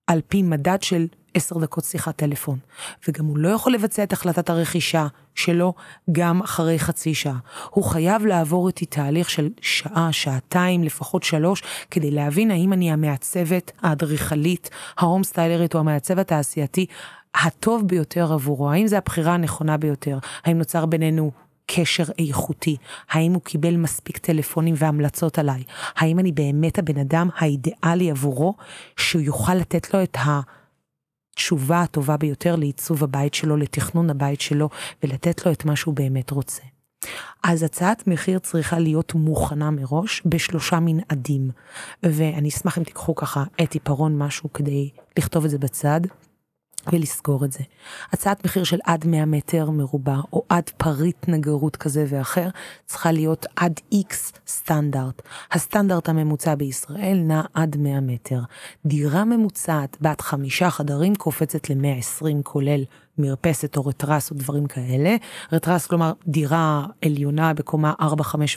על 0.09 0.21
פי 0.27 0.41
מדד 0.41 0.83
של 0.83 1.07
עשר 1.33 1.57
דקות 1.57 1.83
שיחת 1.83 2.15
טלפון, 2.15 2.59
וגם 3.07 3.25
הוא 3.25 3.37
לא 3.37 3.49
יכול 3.49 3.73
לבצע 3.73 4.03
את 4.03 4.13
החלטת 4.13 4.49
הרכישה 4.49 5.07
שלו 5.35 5.73
גם 6.11 6.41
אחרי 6.41 6.79
חצי 6.79 7.13
שעה. 7.13 7.37
הוא 7.69 7.83
חייב 7.83 8.25
לעבור 8.25 8.67
איתי 8.67 8.85
תהליך 8.85 9.29
של 9.29 9.49
שעה, 9.61 10.09
שעתיים, 10.11 10.83
לפחות 10.83 11.23
שלוש, 11.23 11.63
כדי 11.91 12.11
להבין 12.11 12.51
האם 12.51 12.73
אני 12.73 12.91
המעצבת, 12.91 13.71
האדריכלית, 13.81 14.69
ההום 14.97 15.23
סטיילרית 15.23 15.75
או 15.75 15.79
המעצב 15.79 16.19
התעשייתי 16.19 16.85
הטוב 17.35 17.87
ביותר 17.87 18.33
עבורו, 18.33 18.71
האם 18.71 18.87
זו 18.87 18.95
הבחירה 18.95 19.33
הנכונה 19.33 19.77
ביותר, 19.77 20.17
האם 20.43 20.57
נוצר 20.57 20.85
בינינו 20.85 21.31
קשר 21.75 22.03
איכותי, 22.19 22.77
האם 23.09 23.33
הוא 23.33 23.41
קיבל 23.41 23.77
מספיק 23.77 24.17
טלפונים 24.17 24.75
והמלצות 24.77 25.39
עליי, 25.39 25.63
האם 25.95 26.19
אני 26.19 26.31
באמת 26.31 26.79
הבן 26.79 26.97
אדם 26.97 27.29
האידיאלי 27.37 28.11
עבורו, 28.11 28.55
שהוא 28.97 29.21
יוכל 29.21 29.55
לתת 29.55 29.93
לו 29.93 30.03
את. 30.03 30.17
התשובה 31.39 31.81
הטובה 31.81 32.17
ביותר 32.17 32.55
לעיצוב 32.55 33.03
הבית 33.03 33.33
שלו, 33.33 33.57
לתכנון 33.57 34.09
הבית 34.09 34.41
שלו, 34.41 34.69
ולתת 35.03 35.45
לו 35.45 35.51
את 35.51 35.65
מה 35.65 35.75
שהוא 35.75 35.93
באמת 35.93 36.31
רוצה. 36.31 36.61
אז 37.43 37.63
הצעת 37.63 38.07
מחיר 38.07 38.39
צריכה 38.39 38.79
להיות 38.79 39.13
מוכנה 39.13 39.71
מראש 39.71 40.21
בשלושה 40.25 40.79
מנעדים, 40.81 41.49
ואני 42.03 42.49
אשמח 42.49 42.77
אם 42.77 42.83
תיקחו 42.83 43.15
ככה 43.15 43.43
את 43.63 43.73
עיפרון 43.73 44.17
משהו 44.17 44.53
כדי 44.53 44.89
לכתוב 45.17 45.45
את 45.45 45.49
זה 45.49 45.57
בצד. 45.57 46.01
ולסגור 46.91 47.45
את 47.45 47.51
זה. 47.51 47.63
הצעת 48.11 48.45
מחיר 48.45 48.63
של 48.63 48.79
עד 48.83 49.07
100 49.07 49.25
מטר 49.25 49.69
מרובע 49.69 50.17
או 50.33 50.43
עד 50.49 50.69
פריט 50.77 51.27
נגרות 51.27 51.75
כזה 51.75 52.05
ואחר 52.09 52.49
צריכה 52.85 53.11
להיות 53.11 53.45
עד 53.55 53.79
X 53.93 54.13
סטנדרט. 54.47 55.21
הסטנדרט 55.51 56.09
הממוצע 56.09 56.55
בישראל 56.55 57.17
נע 57.23 57.41
עד 57.53 57.77
100 57.77 57.99
מטר. 58.01 58.39
דירה 58.85 59.25
ממוצעת 59.25 59.97
בת 60.01 60.21
חמישה 60.21 60.69
חדרים 60.69 61.15
קופצת 61.15 61.69
ל-120 61.69 62.43
כולל 62.43 62.83
מרפסת 63.19 63.77
או 63.77 63.85
רטרס 63.85 64.31
או 64.31 64.35
דברים 64.35 64.65
כאלה. 64.67 65.15
רטרס 65.51 65.87
כלומר 65.87 66.11
דירה 66.27 66.85
עליונה 67.05 67.53
בקומה 67.53 67.93
4-5 68.01 68.05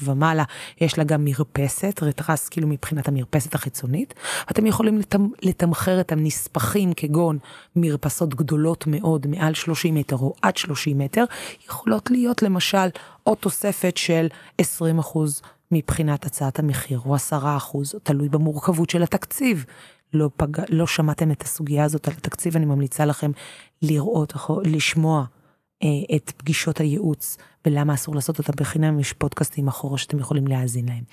ומעלה, 0.02 0.44
יש 0.80 0.98
לה 0.98 1.04
גם 1.04 1.24
מרפסת, 1.24 2.00
רטרס 2.02 2.48
כאילו 2.48 2.68
מבחינת 2.68 3.08
המרפסת 3.08 3.54
החיצונית. 3.54 4.14
אתם 4.50 4.66
יכולים 4.66 5.00
לתמ- 5.00 5.34
לתמחר 5.42 6.00
את 6.00 6.12
הנספחים 6.12 6.92
כגון 6.92 7.38
מרפסות 7.76 8.34
גדולות 8.34 8.84
מאוד 8.86 9.26
מעל 9.26 9.54
30 9.54 9.94
מטר 9.94 10.16
או 10.16 10.34
עד 10.42 10.56
30 10.56 10.98
מטר, 10.98 11.24
יכולות 11.66 12.10
להיות 12.10 12.42
למשל 12.42 12.88
או 13.26 13.34
תוספת 13.34 13.96
של 13.96 14.26
20 14.58 14.98
אחוז. 14.98 15.42
מבחינת 15.74 16.26
הצעת 16.26 16.58
המחיר, 16.58 17.00
או 17.06 17.14
עשרה 17.14 17.56
אחוז, 17.56 17.94
תלוי 18.02 18.28
במורכבות 18.28 18.90
של 18.90 19.02
התקציב. 19.02 19.64
לא, 20.14 20.30
פג... 20.36 20.48
לא 20.68 20.86
שמעתם 20.86 21.30
את 21.30 21.42
הסוגיה 21.42 21.84
הזאת 21.84 22.08
על 22.08 22.14
התקציב, 22.18 22.56
אני 22.56 22.64
ממליצה 22.64 23.04
לכם 23.04 23.30
לראות, 23.82 24.32
לשמוע 24.64 25.24
אה, 25.82 26.16
את 26.16 26.32
פגישות 26.36 26.80
הייעוץ 26.80 27.36
ולמה 27.66 27.94
אסור 27.94 28.14
לעשות 28.14 28.38
אותם 28.38 28.52
בחינם, 28.56 29.00
יש 29.00 29.12
פודקאסטים 29.12 29.68
אחורה 29.68 29.98
שאתם 29.98 30.18
יכולים 30.18 30.46
להאזין 30.46 30.88
להם. 30.88 31.04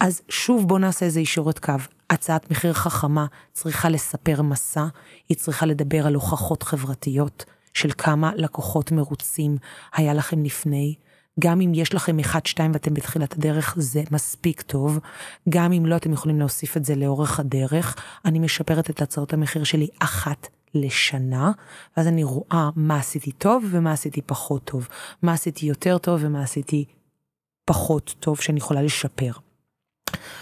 אז 0.00 0.22
שוב 0.28 0.68
בואו 0.68 0.78
נעשה 0.78 1.06
איזה 1.06 1.20
אישורת 1.20 1.58
קו. 1.58 1.72
הצעת 2.10 2.50
מחיר 2.50 2.72
חכמה 2.72 3.26
צריכה 3.52 3.88
לספר 3.88 4.42
מסע, 4.42 4.86
היא 5.28 5.36
צריכה 5.36 5.66
לדבר 5.66 6.06
על 6.06 6.14
הוכחות 6.14 6.62
חברתיות 6.62 7.44
של 7.74 7.90
כמה 7.98 8.32
לקוחות 8.36 8.92
מרוצים 8.92 9.56
היה 9.94 10.14
לכם 10.14 10.44
לפני, 10.44 10.94
גם 11.40 11.60
אם 11.60 11.74
יש 11.74 11.94
לכם 11.94 12.16
1-2 12.20 12.26
ואתם 12.72 12.94
בתחילת 12.94 13.32
הדרך, 13.32 13.74
זה 13.78 14.02
מספיק 14.10 14.62
טוב. 14.62 14.98
גם 15.48 15.72
אם 15.72 15.86
לא, 15.86 15.96
אתם 15.96 16.12
יכולים 16.12 16.38
להוסיף 16.38 16.76
את 16.76 16.84
זה 16.84 16.94
לאורך 16.94 17.40
הדרך. 17.40 17.96
אני 18.24 18.38
משפרת 18.38 18.90
את 18.90 19.02
הצעות 19.02 19.32
המחיר 19.32 19.64
שלי 19.64 19.88
אחת 19.98 20.48
לשנה, 20.74 21.52
ואז 21.96 22.06
אני 22.06 22.24
רואה 22.24 22.70
מה 22.76 22.96
עשיתי 22.96 23.32
טוב 23.32 23.64
ומה 23.70 23.92
עשיתי 23.92 24.22
פחות 24.22 24.64
טוב. 24.64 24.88
מה 25.22 25.32
עשיתי 25.32 25.66
יותר 25.66 25.98
טוב 25.98 26.20
ומה 26.22 26.42
עשיתי 26.42 26.84
פחות 27.64 28.14
טוב 28.20 28.40
שאני 28.40 28.58
יכולה 28.58 28.82
לשפר. 28.82 29.30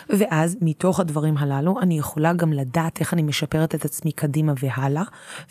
ואז 0.08 0.56
מתוך 0.60 1.00
הדברים 1.00 1.38
הללו 1.38 1.80
אני 1.80 1.98
יכולה 1.98 2.32
גם 2.32 2.52
לדעת 2.52 3.00
איך 3.00 3.12
אני 3.12 3.22
משפרת 3.22 3.74
את 3.74 3.84
עצמי 3.84 4.12
קדימה 4.12 4.52
והלאה, 4.62 5.02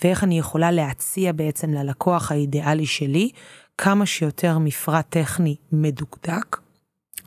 ואיך 0.03 0.23
אני 0.23 0.39
יכולה 0.39 0.71
להציע 0.71 1.31
בעצם 1.31 1.73
ללקוח 1.73 2.31
האידיאלי 2.31 2.85
שלי 2.85 3.29
כמה 3.77 4.05
שיותר 4.05 4.57
מפרט 4.57 5.05
טכני 5.09 5.55
מדוקדק. 5.71 6.57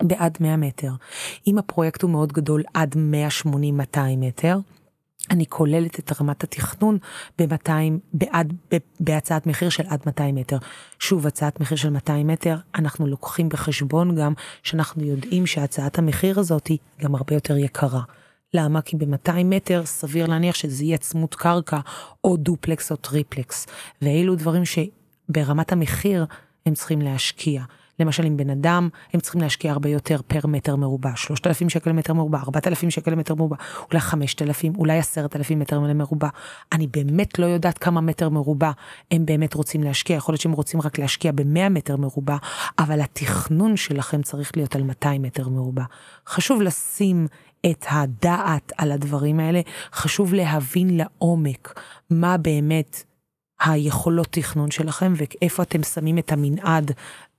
בעד 0.02 0.38
100 0.40 0.56
מטר. 0.56 0.90
אם 1.46 1.58
הפרויקט 1.58 2.02
הוא 2.02 2.10
מאוד 2.10 2.32
גדול 2.32 2.62
עד 2.74 2.94
180-200 3.94 3.98
מטר, 4.16 4.58
אני 5.30 5.46
כוללת 5.48 5.98
את 5.98 6.20
רמת 6.20 6.44
התכנון 6.44 6.98
ב-200, 7.38 7.70
בעד, 8.12 8.52
בהצעת 9.00 9.46
מחיר 9.46 9.68
של 9.68 9.82
עד 9.88 10.00
200 10.06 10.34
מטר. 10.34 10.58
שוב, 10.98 11.26
הצעת 11.26 11.60
מחיר 11.60 11.76
של 11.76 11.90
200 11.90 12.26
מטר, 12.26 12.56
אנחנו 12.74 13.06
לוקחים 13.06 13.48
בחשבון 13.48 14.16
גם 14.16 14.32
שאנחנו 14.62 15.04
יודעים 15.04 15.46
שהצעת 15.46 15.98
המחיר 15.98 16.40
הזאת 16.40 16.66
היא 16.66 16.78
גם 17.00 17.14
הרבה 17.14 17.34
יותר 17.34 17.56
יקרה. 17.56 18.02
למה? 18.54 18.82
כי 18.82 18.96
ב-200 18.96 19.44
מטר 19.44 19.86
סביר 19.86 20.26
להניח 20.26 20.54
שזה 20.54 20.84
יהיה 20.84 20.98
צמוד 20.98 21.34
קרקע 21.34 21.78
או 22.24 22.36
דופלקס 22.36 22.90
או 22.92 22.96
טריפלקס. 22.96 23.66
ואלו 24.02 24.34
דברים 24.34 24.64
שברמת 25.30 25.72
המחיר 25.72 26.26
הם 26.66 26.74
צריכים 26.74 27.00
להשקיע. 27.00 27.62
למשל 28.00 28.24
עם 28.24 28.36
בן 28.36 28.50
אדם, 28.50 28.88
הם 29.12 29.20
צריכים 29.20 29.40
להשקיע 29.40 29.72
הרבה 29.72 29.88
יותר 29.88 30.20
פר 30.26 30.46
מטר 30.46 30.76
מרובע, 30.76 31.10
3,000 31.16 31.68
שקל 31.68 31.90
למטר 31.90 32.14
מרובע, 32.14 32.38
4,000 32.38 32.90
שקל 32.90 33.10
למטר 33.10 33.34
מרובע, 33.34 33.56
אולי 33.90 34.00
5,000, 34.00 34.72
אולי 34.76 34.98
10,000 34.98 35.58
מטר 35.58 35.80
מרובע. 35.80 36.28
אני 36.72 36.86
באמת 36.86 37.38
לא 37.38 37.46
יודעת 37.46 37.78
כמה 37.78 38.00
מטר 38.00 38.28
מרובע 38.28 38.70
הם 39.10 39.26
באמת 39.26 39.54
רוצים 39.54 39.82
להשקיע, 39.82 40.16
יכול 40.16 40.32
להיות 40.32 40.40
שהם 40.40 40.52
רוצים 40.52 40.80
רק 40.80 40.98
להשקיע 40.98 41.32
ב-100 41.32 41.68
מטר 41.70 41.96
מרובע, 41.96 42.36
אבל 42.78 43.00
התכנון 43.00 43.76
שלכם 43.76 44.22
צריך 44.22 44.56
להיות 44.56 44.76
על 44.76 44.82
200 44.82 45.22
מטר 45.22 45.48
מרובע. 45.48 45.84
חשוב 46.26 46.62
לשים 46.62 47.26
את 47.70 47.86
הדעת 47.90 48.72
על 48.78 48.92
הדברים 48.92 49.40
האלה, 49.40 49.60
חשוב 49.92 50.34
להבין 50.34 50.96
לעומק 50.96 51.80
מה 52.10 52.36
באמת 52.36 53.02
היכולות 53.60 54.26
תכנון 54.30 54.70
שלכם 54.70 55.12
ואיפה 55.16 55.62
אתם 55.62 55.82
שמים 55.82 56.18
את 56.18 56.32
המנעד 56.32 56.92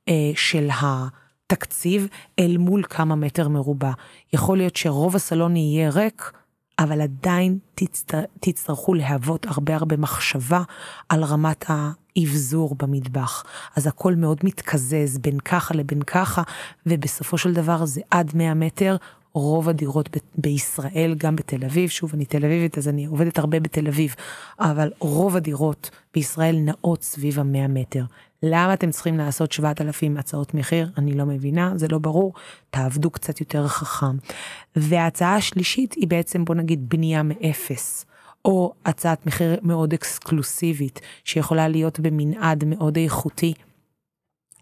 אה, 0.10 0.32
של 0.36 0.70
התקציב 0.82 2.08
אל 2.40 2.58
מול 2.58 2.84
כמה 2.90 3.16
מטר 3.16 3.48
מרובע. 3.48 3.92
יכול 4.34 4.58
להיות 4.58 4.76
שרוב 4.76 5.16
הסלון 5.16 5.56
יהיה 5.56 5.90
ריק, 5.90 6.32
אבל 6.80 7.02
עדיין 7.02 7.58
תצטר, 7.76 8.22
תצטרכו 8.40 8.94
להוות 8.94 9.46
הרבה 9.46 9.76
הרבה 9.76 9.98
מחשבה 9.98 10.62
על 11.10 11.24
רמת 11.24 11.66
האבזור 11.68 12.76
במטבח. 12.76 13.44
אז 13.76 13.88
הכל 13.88 14.16
מאוד 14.16 14.38
מתקזז 14.44 15.18
בין 15.22 15.40
ככה 15.40 15.74
לבין 15.74 16.02
ככה, 16.02 16.42
ובסופו 16.86 17.38
של 17.38 17.54
דבר 17.54 17.86
זה 17.86 18.02
עד 18.12 18.32
100 18.36 18.54
מטר. 18.54 18.96
רוב 19.38 19.70
הדירות 19.70 20.10
ב- 20.18 20.20
בישראל, 20.36 21.16
גם 21.18 21.36
בתל 21.36 21.66
אביב, 21.66 21.90
שוב, 21.90 22.12
אני 22.14 22.26
תל 22.26 22.46
אביבית, 22.46 22.78
אז 22.78 22.88
אני 22.88 23.06
עובדת 23.06 23.40
הרבה 23.40 23.60
בתל 23.60 23.88
אביב, 23.88 24.16
אבל 24.60 24.92
רוב 25.00 25.36
הדירות 25.36 25.90
בישראל 26.14 26.58
נעות 26.60 27.04
סביב 27.04 27.40
המאה 27.40 27.68
מטר. 27.68 28.04
למה 28.44 28.74
אתם 28.74 28.92
צריכים 28.92 29.18
לעשות 29.18 29.52
7,000 29.52 30.18
הצעות 30.18 30.54
מחיר? 30.54 30.92
אני 30.98 31.14
לא 31.14 31.26
מבינה, 31.26 31.72
זה 31.76 31.88
לא 31.88 31.98
ברור, 31.98 32.34
תעבדו 32.70 33.10
קצת 33.10 33.40
יותר 33.40 33.68
חכם. 33.68 34.18
וההצעה 34.76 35.36
השלישית 35.36 35.94
היא 35.94 36.08
בעצם, 36.08 36.46
בוא 36.46 36.56
נגיד, 36.56 36.90
בנייה 36.90 37.24
מאפס. 37.24 38.06
או 38.46 38.74
הצעת 38.86 39.26
מחיר 39.26 39.60
מאוד 39.62 39.94
אקסקלוסיבית, 39.94 41.02
שיכולה 41.24 41.68
להיות 41.68 42.00
במנעד 42.00 42.64
מאוד 42.66 42.98
איכותי, 42.98 43.54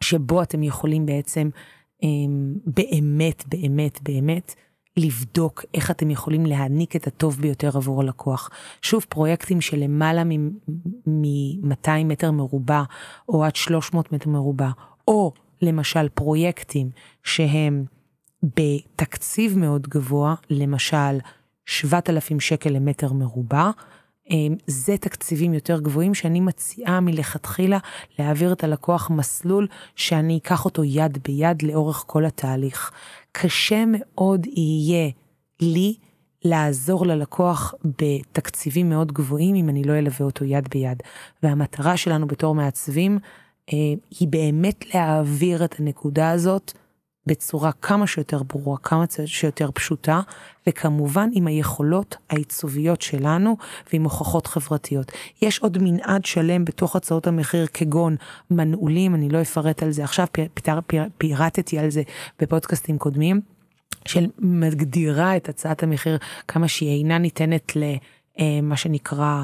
שבו 0.02 0.44
אתם 0.44 0.64
יכולים 0.64 1.06
בעצם 1.06 1.50
אמ, 2.04 2.54
באמת, 2.66 3.44
באמת, 3.48 4.00
באמת, 4.02 4.56
לבדוק 4.98 5.66
איך 5.74 5.92
אתם 5.92 6.12
יכולים 6.12 6.46
להעניק 6.46 6.96
את 6.96 7.08
הטוב 7.08 7.38
ביותר 7.42 7.78
עבור 7.78 8.02
הלקוח. 8.02 8.50
שוב, 8.82 9.06
פרויקטים 9.10 9.62
של 9.62 9.78
למעלה 9.78 10.24
מ-200 10.24 11.90
מטר 12.06 12.32
מרובע, 12.32 12.84
או 13.30 13.44
עד 13.44 13.56
300 13.56 14.12
מטר 14.12 14.30
מרובע, 14.30 14.70
או 15.08 15.34
למשל 15.62 16.10
פרויקטים 16.10 16.90
שהם 17.24 17.86
בתקציב 18.44 19.58
מאוד 19.58 19.88
גבוה, 19.88 20.36
למשל 20.50 21.20
7,000 21.66 22.40
שקל 22.40 22.70
למטר 22.70 23.14
מרובע, 23.14 23.70
זה 24.68 24.98
תקציבים 24.98 25.54
יותר 25.54 25.80
גבוהים 25.80 26.14
שאני 26.14 26.40
מציעה 26.40 27.00
מלכתחילה 27.00 27.78
להעביר 28.20 28.54
את 28.54 28.64
הלקוח 28.64 29.10
מסלול 29.10 29.68
שאני 29.96 30.38
אקח 30.38 30.66
אותו 30.66 30.84
יד 30.84 31.18
ביד 31.24 31.62
לאורך 31.62 32.04
כל 32.08 32.26
התהליך. 32.26 32.92
קשה 33.32 33.84
מאוד 33.88 34.48
יהיה 34.48 35.10
לי 35.62 35.96
לעזור 36.44 37.06
ללקוח 37.06 37.74
בתקציבים 38.02 38.90
מאוד 38.90 39.12
גבוהים 39.12 39.56
אם 39.56 39.70
אני 39.70 39.84
לא 39.84 39.94
אלווה 39.94 40.26
אותו 40.26 40.46
יד 40.46 40.68
ביד. 40.72 41.04
והמטרה 41.44 41.98
שלנו 41.98 42.28
בתור 42.28 42.56
מעצבים 42.56 43.20
אה, 43.74 43.78
היא 44.20 44.28
באמת 44.28 44.94
להעביר 44.94 45.66
את 45.66 45.80
הנקודה 45.80 46.32
הזאת 46.32 46.74
בצורה 47.28 47.72
כמה 47.72 48.08
שיותר 48.08 48.44
ברורה, 48.44 48.78
כמה 48.78 49.06
שיותר 49.26 49.70
פשוטה, 49.74 50.22
וכמובן 50.68 51.30
עם 51.34 51.48
היכולות 51.48 52.16
העיצוביות 52.30 53.02
שלנו 53.02 53.58
ועם 53.94 54.04
הוכחות 54.04 54.48
חברתיות. 54.48 55.12
יש 55.42 55.60
עוד 55.60 55.78
מנעד 55.82 56.26
שלם 56.26 56.66
בתוך 56.66 56.96
הצעות 56.96 57.28
המחיר 57.28 57.68
כגון 57.74 58.16
מנעולים, 58.52 59.16
אני 59.16 59.30
לא 59.30 59.42
אפרט 59.42 59.84
על 59.84 59.92
זה 59.92 60.04
עכשיו, 60.04 60.28
פיר, 60.32 60.82
פיר, 60.88 61.04
פירטתי 61.18 61.80
על 61.80 61.90
זה 61.90 62.02
בפודקאסטים 62.40 62.98
קודמים. 62.98 63.42
של 64.08 64.26
מגדירה 64.40 65.38
את 65.38 65.50
הצעת 65.50 65.84
המחיר 65.84 66.18
כמה 66.48 66.68
שהיא 66.68 66.98
אינה 67.00 67.18
ניתנת 67.18 67.72
למה 67.76 68.78
שנקרא 68.78 69.44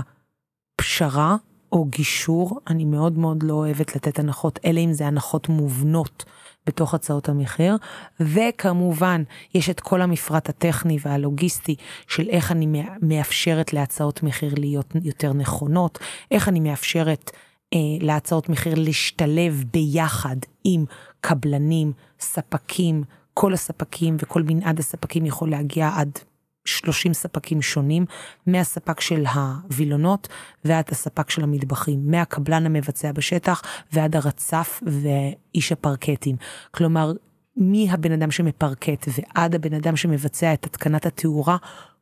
פשרה 0.75 1.35
או 1.71 1.85
גישור. 1.85 2.59
אני 2.67 2.85
מאוד 2.85 3.17
מאוד 3.17 3.43
לא 3.43 3.53
אוהבת 3.53 3.95
לתת 3.95 4.19
הנחות, 4.19 4.59
אלא 4.65 4.79
אם 4.79 4.93
זה 4.93 5.07
הנחות 5.07 5.49
מובנות 5.49 6.25
בתוך 6.67 6.93
הצעות 6.93 7.29
המחיר, 7.29 7.77
וכמובן 8.19 9.23
יש 9.53 9.69
את 9.69 9.79
כל 9.79 10.01
המפרט 10.01 10.49
הטכני 10.49 10.97
והלוגיסטי 11.05 11.75
של 12.07 12.29
איך 12.29 12.51
אני 12.51 12.83
מאפשרת 13.01 13.73
להצעות 13.73 14.23
מחיר 14.23 14.53
להיות 14.57 14.93
יותר 15.03 15.33
נכונות, 15.33 15.99
איך 16.31 16.49
אני 16.49 16.59
מאפשרת 16.59 17.31
אה, 17.73 17.79
להצעות 18.01 18.49
מחיר 18.49 18.73
להשתלב 18.77 19.63
ביחד 19.73 20.35
עם 20.63 20.85
קבלנים, 21.21 21.93
ספקים, 22.19 23.03
כל 23.33 23.53
הספקים 23.53 24.17
וכל 24.19 24.43
מנעד 24.43 24.79
הספקים 24.79 25.25
יכול 25.25 25.49
להגיע 25.49 25.89
עד 25.95 26.19
30 26.65 27.13
ספקים 27.13 27.61
שונים, 27.61 28.05
מהספק 28.47 29.01
של 29.01 29.25
הווילונות 29.25 30.27
ועד 30.65 30.85
הספק 30.91 31.29
של 31.29 31.43
המטבחים, 31.43 32.11
מהקבלן 32.11 32.65
המבצע 32.65 33.11
בשטח 33.11 33.61
ועד 33.93 34.15
הרצף 34.15 34.83
ואיש 34.85 35.71
הפרקטים. 35.71 36.35
כלומר, 36.71 37.11
מהבן 37.55 38.11
אדם 38.11 38.31
שמפרקט 38.31 39.07
ועד 39.07 39.55
הבן 39.55 39.73
אדם 39.73 39.95
שמבצע 39.95 40.53
את 40.53 40.65
התקנת 40.65 41.05
התאורה, 41.05 41.57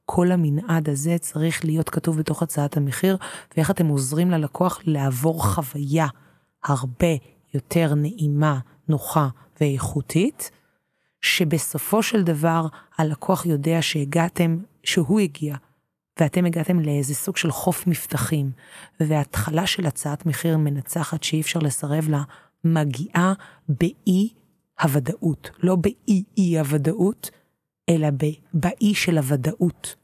כל 0.06 0.32
המנעד 0.32 0.90
הזה 0.90 1.18
צריך 1.18 1.66
להיות 1.66 1.90
כתוב 1.90 2.20
בתוך 2.20 2.44
הצעת 2.44 2.78
המחיר, 2.78 3.18
ואיך 3.58 3.72
אתם 3.72 3.88
עוזרים 3.88 4.32
ללקוח 4.32 4.80
לעבור 4.84 5.46
חוויה 5.46 6.08
הרבה 6.64 7.08
יותר 7.54 7.94
נעימה, 7.96 8.60
נוחה 8.88 9.28
ואיכותית. 9.62 10.52
שבסופו 11.22 12.04
של 12.04 12.24
דבר 12.24 12.68
הלקוח 12.98 13.46
יודע 13.46 13.82
שהגעתם, 13.82 14.58
שהוא 14.84 15.20
הגיע, 15.20 15.56
ואתם 16.20 16.46
הגעתם 16.46 16.80
לאיזה 16.80 17.16
סוג 17.16 17.38
של 17.38 17.52
חוף 17.52 17.88
מבטחים, 17.88 18.52
והתחלה 19.00 19.68
של 19.68 19.86
הצעת 19.86 20.26
מחיר 20.26 20.58
מנצחת 20.58 21.24
שאי 21.24 21.42
אפשר 21.42 21.60
לסרב 21.60 22.10
לה, 22.10 22.24
מגיעה 22.64 23.34
באי 23.70 24.30
הוודאות, 24.82 25.50
לא 25.64 25.76
באי 25.76 26.24
אי 26.38 26.60
הוודאות, 26.60 27.30
אלא 27.90 28.08
באי 28.54 28.94
של 28.94 29.18
הוודאות. 29.18 29.96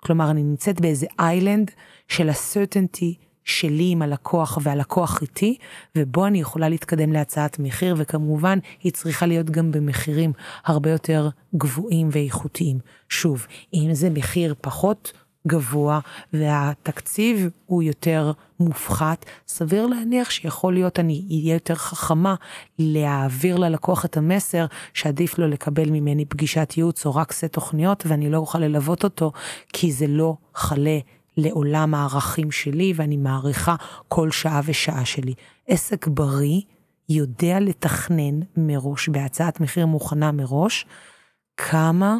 כלומר, 0.00 0.30
אני 0.30 0.42
נמצאת 0.42 0.80
באיזה 0.80 1.06
איילנד 1.18 1.70
של 2.08 2.28
ה-certainty 2.28 3.31
שלי 3.44 3.88
עם 3.90 4.02
הלקוח 4.02 4.58
והלקוח 4.62 5.22
איתי, 5.22 5.56
ובו 5.96 6.26
אני 6.26 6.40
יכולה 6.40 6.68
להתקדם 6.68 7.12
להצעת 7.12 7.58
מחיר, 7.58 7.94
וכמובן 7.98 8.58
היא 8.82 8.92
צריכה 8.92 9.26
להיות 9.26 9.50
גם 9.50 9.72
במחירים 9.72 10.32
הרבה 10.64 10.90
יותר 10.90 11.28
גבוהים 11.56 12.08
ואיכותיים. 12.12 12.78
שוב, 13.08 13.46
אם 13.74 13.88
זה 13.92 14.10
מחיר 14.10 14.54
פחות 14.60 15.12
גבוה 15.46 16.00
והתקציב 16.32 17.48
הוא 17.66 17.82
יותר 17.82 18.32
מופחת, 18.60 19.26
סביר 19.48 19.86
להניח 19.86 20.30
שיכול 20.30 20.74
להיות 20.74 20.98
אני 20.98 21.24
אהיה 21.30 21.54
יותר 21.54 21.74
חכמה 21.74 22.34
להעביר 22.78 23.56
ללקוח 23.56 24.04
את 24.04 24.16
המסר 24.16 24.66
שעדיף 24.94 25.38
לו 25.38 25.48
לקבל 25.48 25.90
ממני 25.90 26.24
פגישת 26.24 26.74
ייעוץ 26.76 27.06
או 27.06 27.14
רק 27.14 27.32
סט 27.32 27.44
תוכניות 27.44 28.04
ואני 28.06 28.30
לא 28.30 28.36
אוכל 28.36 28.58
ללוות 28.58 29.04
אותו 29.04 29.32
כי 29.72 29.92
זה 29.92 30.06
לא 30.06 30.36
חלה 30.54 30.98
לעולם 31.36 31.94
הערכים 31.94 32.50
שלי, 32.50 32.92
ואני 32.96 33.16
מעריכה 33.16 33.76
כל 34.08 34.30
שעה 34.30 34.60
ושעה 34.64 35.04
שלי. 35.04 35.34
עסק 35.68 36.06
בריא 36.06 36.60
יודע 37.08 37.60
לתכנן 37.60 38.40
מראש, 38.56 39.08
בהצעת 39.08 39.60
מחיר 39.60 39.86
מוכנה 39.86 40.32
מראש, 40.32 40.86
כמה, 41.56 42.16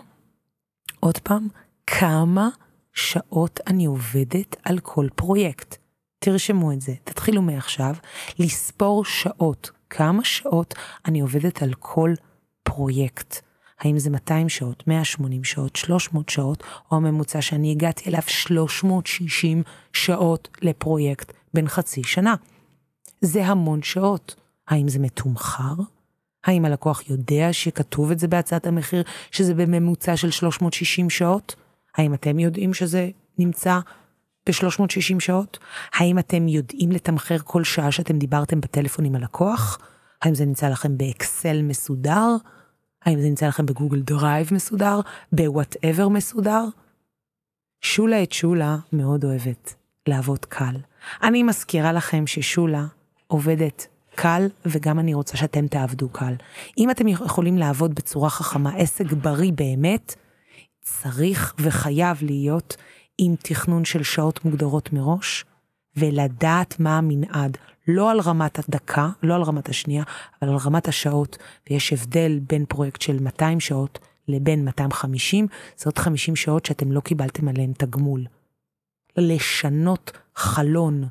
עוד 1.01 1.18
פעם, 1.18 1.48
כמה 1.87 2.48
שעות 2.92 3.61
אני 3.66 3.85
עובדת 3.85 4.57
על 4.64 4.79
כל 4.79 5.07
פרויקט. 5.14 5.77
תרשמו 6.18 6.72
את 6.72 6.81
זה, 6.81 6.92
תתחילו 7.05 7.42
מעכשיו 7.42 7.94
לספור 8.38 9.05
שעות, 9.05 9.70
כמה 9.90 10.25
שעות 10.25 10.75
אני 11.05 11.20
עובדת 11.20 11.62
על 11.62 11.75
כל 11.75 12.14
פרויקט. 12.62 13.51
האם 13.84 13.98
זה 13.98 14.10
200 14.10 14.48
שעות, 14.48 14.86
180 14.86 15.44
שעות, 15.44 15.76
300 15.76 16.28
שעות, 16.28 16.62
או 16.90 16.96
הממוצע 16.96 17.40
שאני 17.42 17.70
הגעתי 17.70 18.10
אליו 18.10 18.22
360 18.26 19.62
שעות 19.92 20.48
לפרויקט 20.62 21.32
בן 21.54 21.68
חצי 21.68 22.02
שנה. 22.04 22.34
זה 23.20 23.46
המון 23.46 23.82
שעות. 23.82 24.34
האם 24.68 24.88
זה 24.88 24.98
מתומחר? 24.98 25.74
האם 26.44 26.64
הלקוח 26.64 27.10
יודע 27.10 27.52
שכתוב 27.52 28.10
את 28.10 28.18
זה 28.18 28.28
בהצעת 28.28 28.66
המחיר, 28.66 29.02
שזה 29.30 29.54
בממוצע 29.54 30.16
של 30.16 30.30
360 30.30 31.10
שעות? 31.10 31.54
האם 31.96 32.14
אתם 32.14 32.38
יודעים 32.38 32.74
שזה 32.74 33.10
נמצא 33.38 33.78
ב-360 34.46 35.20
שעות? 35.20 35.58
האם 35.94 36.18
אתם 36.18 36.48
יודעים 36.48 36.92
לתמחר 36.92 37.38
כל 37.44 37.64
שעה 37.64 37.92
שאתם 37.92 38.18
דיברתם 38.18 38.60
בטלפון 38.60 39.04
עם 39.04 39.14
הלקוח? 39.14 39.78
האם 40.22 40.34
זה 40.34 40.44
נמצא 40.44 40.68
לכם 40.68 40.98
באקסל 40.98 41.62
מסודר? 41.62 42.36
האם 43.04 43.20
זה 43.20 43.28
נמצא 43.28 43.46
לכם 43.46 43.66
בגוגל 43.66 44.00
דרייב 44.00 44.54
מסודר? 44.54 45.00
ב 45.32 45.41
whatever 45.41 46.08
מסודר? 46.08 46.64
שולה 47.80 48.22
את 48.22 48.32
שולה 48.32 48.76
מאוד 48.92 49.24
אוהבת 49.24 49.74
לעבוד 50.06 50.44
קל. 50.44 50.74
אני 51.22 51.42
מזכירה 51.42 51.92
לכם 51.92 52.26
ששולה 52.26 52.86
עובדת 53.26 53.86
קל, 54.14 54.46
וגם 54.66 54.98
אני 54.98 55.14
רוצה 55.14 55.36
שאתם 55.36 55.66
תעבדו 55.66 56.08
קל. 56.08 56.34
אם 56.78 56.90
אתם 56.90 57.08
יכולים 57.08 57.58
לעבוד 57.58 57.94
בצורה 57.94 58.30
חכמה, 58.30 58.74
עסק 58.76 59.12
בריא 59.12 59.52
באמת, 59.52 60.14
צריך 60.80 61.54
וחייב 61.58 62.18
להיות 62.22 62.76
עם 63.18 63.34
תכנון 63.42 63.84
של 63.84 64.02
שעות 64.02 64.44
מוגדרות 64.44 64.92
מראש, 64.92 65.44
ולדעת 65.96 66.81
מה 66.81 66.98
המנעד. 66.98 67.59
לא 67.88 68.11
על 68.11 68.20
רמת 68.20 68.59
הדקה, 68.59 69.11
לא 69.22 69.35
על 69.35 69.42
רמת 69.42 69.68
השנייה, 69.68 70.02
אבל 70.42 70.50
על 70.50 70.57
רמת 70.57 70.88
השעות, 70.88 71.38
ויש 71.70 71.92
הבדל 71.92 72.40
בין 72.48 72.64
פרויקט 72.68 73.00
של 73.00 73.18
200 73.20 73.61
שעות 73.61 73.98
לבין 74.28 74.64
250, 74.64 75.46
זה 75.76 75.85
עוד 75.87 75.98
50 75.98 76.37
שעות 76.37 76.66
שאתם 76.66 76.92
לא 76.92 77.00
קיבלתם 77.00 77.48
עליהן 77.48 77.72
תגמול. 77.72 78.24
לשנות 79.16 80.12
חלון, 80.37 81.05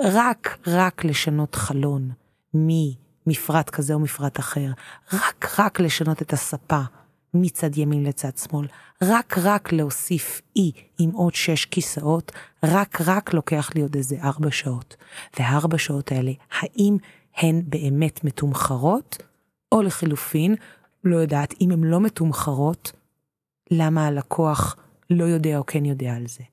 רק, 0.00 0.58
רק 0.66 1.04
לשנות 1.04 1.54
חלון 1.54 2.10
ממפרט 2.54 3.70
כזה 3.70 3.94
או 3.94 3.98
מפרט 3.98 4.40
אחר, 4.40 4.70
רק, 5.12 5.60
רק 5.60 5.80
לשנות 5.80 6.22
את 6.22 6.32
הספה 6.32 6.80
מצד 7.34 7.78
ימין 7.78 8.04
לצד 8.04 8.36
שמאל, 8.36 8.66
רק 9.02 9.38
רק 9.38 9.72
להוסיף 9.72 10.40
אי 10.56 10.72
עם 10.98 11.10
עוד 11.10 11.34
שש 11.34 11.64
כיסאות, 11.64 12.32
רק 12.62 13.00
רק 13.00 13.34
לוקח 13.34 13.70
לי 13.74 13.82
עוד 13.82 13.96
איזה 13.96 14.16
ארבע 14.22 14.50
שעות. 14.50 14.96
והארבע 15.38 15.78
שעות 15.78 16.12
האלה, 16.12 16.32
האם 16.60 16.96
הן 17.36 17.62
באמת 17.64 18.24
מתומחרות? 18.24 19.22
או 19.72 19.82
לחילופין, 19.82 20.54
לא 21.04 21.16
יודעת, 21.16 21.54
אם 21.60 21.70
הן 21.70 21.84
לא 21.84 22.00
מתומחרות, 22.00 22.92
למה 23.70 24.06
הלקוח 24.06 24.76
לא 25.10 25.24
יודע 25.24 25.58
או 25.58 25.66
כן 25.66 25.84
יודע 25.84 26.14
על 26.14 26.26
זה? 26.26 26.44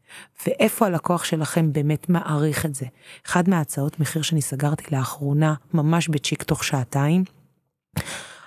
ואיפה 0.46 0.86
הלקוח 0.86 1.24
שלכם 1.24 1.74
באמת 1.74 2.10
מעריך 2.10 2.66
את 2.66 2.76
זה? 2.76 2.86
אחד 3.26 3.50
מההצעות 3.50 4.00
מחיר 4.00 4.22
שאני 4.22 4.42
סגרתי 4.42 4.96
לאחרונה, 4.96 5.54
ממש 5.74 6.08
בצ'יק 6.08 6.44
תוך 6.44 6.64
שעתיים, 6.64 7.24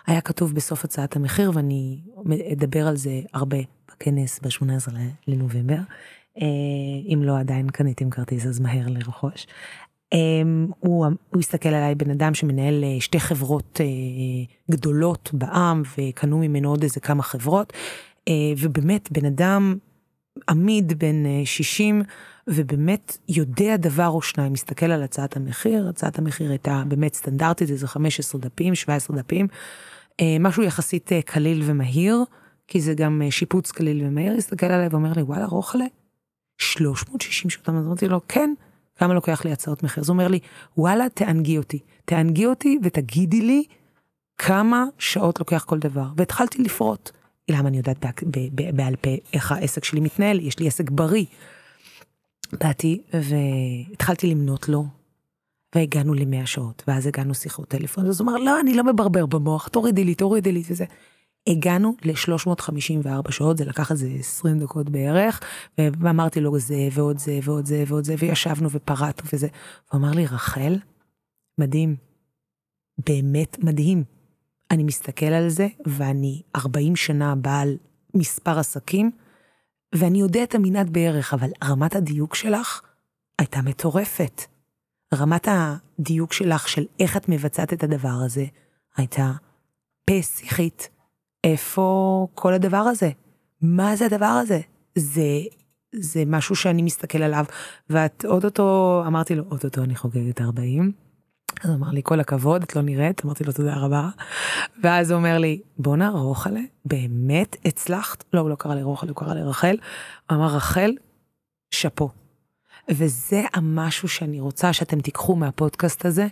היה 0.06 0.20
כתוב 0.20 0.54
בסוף 0.54 0.84
הצעת 0.84 1.16
המחיר, 1.16 1.50
ואני 1.54 1.98
אדבר 2.52 2.86
על 2.86 2.96
זה 2.96 3.20
הרבה 3.34 3.58
בכנס 3.88 4.40
ב-18 4.42 4.92
לנובמבר. 5.28 5.78
אה, 6.38 6.46
אם 7.12 7.22
לא 7.22 7.38
עדיין 7.38 7.70
קניתם 7.70 8.10
כרטיס 8.10 8.46
אז 8.46 8.60
מהר 8.60 8.86
לרכוש. 8.88 9.46
אה, 10.12 10.18
הוא, 10.80 11.06
הוא 11.30 11.40
הסתכל 11.40 11.68
עליי 11.68 11.94
בן 11.94 12.10
אדם 12.10 12.34
שמנהל 12.34 12.84
אה, 12.84 13.00
שתי 13.00 13.20
חברות 13.20 13.80
גדולות 14.70 15.30
בעם 15.32 15.82
וקנו 15.98 16.38
ממנו 16.38 16.70
עוד 16.70 16.82
איזה 16.82 17.00
כמה 17.00 17.22
חברות 17.22 17.72
ובאמת 18.58 19.12
בן 19.12 19.24
אדם 19.24 19.76
עמיד 20.48 20.98
בן 20.98 21.44
60 21.44 22.02
ובאמת 22.46 23.18
יודע 23.28 23.76
דבר 23.76 24.08
או 24.08 24.22
שניים 24.22 24.52
מסתכל 24.52 24.86
על 24.86 25.02
הצעת 25.02 25.36
המחיר 25.36 25.88
הצעת 25.88 26.18
המחיר 26.18 26.50
הייתה 26.50 26.82
באמת 26.88 27.14
סטנדרטית 27.14 27.70
איזה 27.70 27.88
15 27.88 28.40
דפים 28.40 28.74
17 28.74 29.16
דפים 29.16 29.46
משהו 30.40 30.62
יחסית 30.62 31.10
קליל 31.26 31.62
ומהיר. 31.64 32.24
כי 32.70 32.80
זה 32.80 32.94
גם 32.94 33.22
אה, 33.22 33.30
שיפוץ 33.30 33.70
קליל 33.70 34.06
ומהיר, 34.06 34.32
הסתכל 34.32 34.66
עליי 34.66 34.88
ואומר 34.88 35.12
לי, 35.16 35.22
וואלה, 35.22 35.46
רוחלה, 35.46 35.84
360 36.58 37.50
שעות, 37.50 37.68
אז 37.68 37.86
אמרתי 37.86 38.08
לו, 38.08 38.20
כן, 38.28 38.54
כמה 38.96 39.14
לוקח 39.14 39.44
לי 39.44 39.52
הצעות 39.52 39.82
מחיר? 39.82 40.02
אז 40.02 40.08
הוא 40.08 40.14
אומר 40.14 40.28
לי, 40.28 40.38
וואלה, 40.76 41.08
תענגי 41.14 41.58
אותי, 41.58 41.78
תענגי 42.04 42.46
אותי 42.46 42.78
ותגידי 42.82 43.40
לי 43.40 43.64
כמה 44.38 44.84
שעות 44.98 45.38
לוקח 45.38 45.64
כל 45.64 45.78
דבר, 45.78 46.06
והתחלתי 46.16 46.62
לפרוט. 46.62 47.10
למה 47.52 47.68
אני 47.68 47.76
יודעת 47.76 48.06
בעל, 48.74 48.96
פה 48.96 49.10
איך 49.32 49.52
העסק 49.52 49.84
שלי 49.84 50.00
מתנהל, 50.00 50.40
יש 50.40 50.58
לי 50.58 50.66
עסק 50.66 50.90
בריא. 50.90 51.24
באתי 52.52 53.02
והתחלתי 53.12 54.26
למנות 54.26 54.68
לו, 54.68 54.86
והגענו 55.74 56.14
למאה 56.14 56.46
שעות, 56.46 56.82
ואז 56.88 57.06
הגענו 57.06 57.34
שיחות 57.34 57.68
טלפון, 57.68 58.06
אז 58.06 58.20
הוא 58.20 58.28
אמר, 58.30 58.38
לא, 58.38 58.60
אני 58.60 58.74
לא 58.74 58.84
מברבר 58.84 59.26
במוח, 59.26 59.68
תורידי 59.68 60.04
לי, 60.04 60.14
תורידי 60.14 60.52
לי, 60.52 60.62
וזה. 60.70 60.84
הגענו 61.46 61.96
ל-354 62.04 63.32
שעות, 63.32 63.56
זה 63.56 63.64
לקח 63.64 63.90
איזה 63.90 64.08
20 64.18 64.58
דקות 64.58 64.90
בערך, 64.90 65.40
ואמרתי 65.78 66.40
לו 66.40 66.58
זה 66.58 66.88
ועוד 66.92 67.18
זה 67.18 67.38
ועוד 67.42 67.66
זה 67.66 67.84
ועוד 67.86 68.04
זה, 68.04 68.14
וישבנו 68.18 68.70
ופרטנו 68.70 69.28
וזה. 69.32 69.48
הוא 69.90 69.98
אמר 70.00 70.10
לי, 70.10 70.26
רחל, 70.26 70.78
מדהים, 71.58 71.96
באמת 73.06 73.58
מדהים. 73.64 74.19
אני 74.70 74.82
מסתכל 74.82 75.26
על 75.26 75.48
זה, 75.48 75.68
ואני 75.86 76.42
40 76.56 76.96
שנה 76.96 77.34
בעל 77.34 77.76
מספר 78.14 78.58
עסקים, 78.58 79.10
ואני 79.94 80.20
יודע 80.20 80.42
את 80.42 80.54
המנעד 80.54 80.90
בערך, 80.90 81.34
אבל 81.34 81.50
רמת 81.64 81.96
הדיוק 81.96 82.34
שלך 82.34 82.80
הייתה 83.38 83.62
מטורפת. 83.62 84.42
רמת 85.14 85.48
הדיוק 85.50 86.32
שלך 86.32 86.68
של 86.68 86.84
איך 87.00 87.16
את 87.16 87.28
מבצעת 87.28 87.72
את 87.72 87.82
הדבר 87.82 88.22
הזה 88.24 88.44
הייתה 88.96 89.32
פה 90.04 90.22
שיחית. 90.22 90.88
איפה 91.44 92.26
כל 92.34 92.52
הדבר 92.54 92.76
הזה? 92.76 93.10
מה 93.62 93.96
זה 93.96 94.06
הדבר 94.06 94.26
הזה? 94.26 94.60
זה, 94.94 95.40
זה 95.92 96.22
משהו 96.26 96.56
שאני 96.56 96.82
מסתכל 96.82 97.22
עליו, 97.22 97.44
ואת 97.90 98.24
אוטוטו, 98.24 99.02
אמרתי 99.06 99.34
לו, 99.34 99.44
אוטוטו 99.50 99.82
אני 99.82 99.96
חוגגת 99.96 100.40
40. 100.40 100.92
אז 101.64 101.70
אמר 101.70 101.90
לי, 101.90 102.00
כל 102.04 102.20
הכבוד, 102.20 102.62
את 102.62 102.76
לא 102.76 102.82
נראית, 102.82 103.24
אמרתי 103.24 103.44
לו, 103.44 103.52
תודה 103.52 103.76
רבה. 103.76 104.08
ואז 104.82 105.10
הוא 105.10 105.18
אומר 105.18 105.38
לי, 105.38 105.60
בואנה, 105.78 106.10
רוחלה, 106.10 106.60
באמת 106.84 107.56
הצלחת? 107.64 108.24
לא, 108.32 108.40
הוא 108.40 108.50
לא 108.50 108.54
קרא 108.54 108.74
לי 108.74 108.82
רוחלה, 108.82 109.10
הוא 109.10 109.16
קרא 109.16 109.34
לי 109.34 109.42
רחל. 109.42 109.76
אמר, 110.32 110.46
רחל, 110.46 110.92
שאפו. 111.70 112.10
וזה 112.90 113.42
המשהו 113.54 114.08
שאני 114.08 114.40
רוצה 114.40 114.72
שאתם 114.72 115.00
תיקחו 115.00 115.36
מהפודקאסט 115.36 116.04
הזה, 116.04 116.26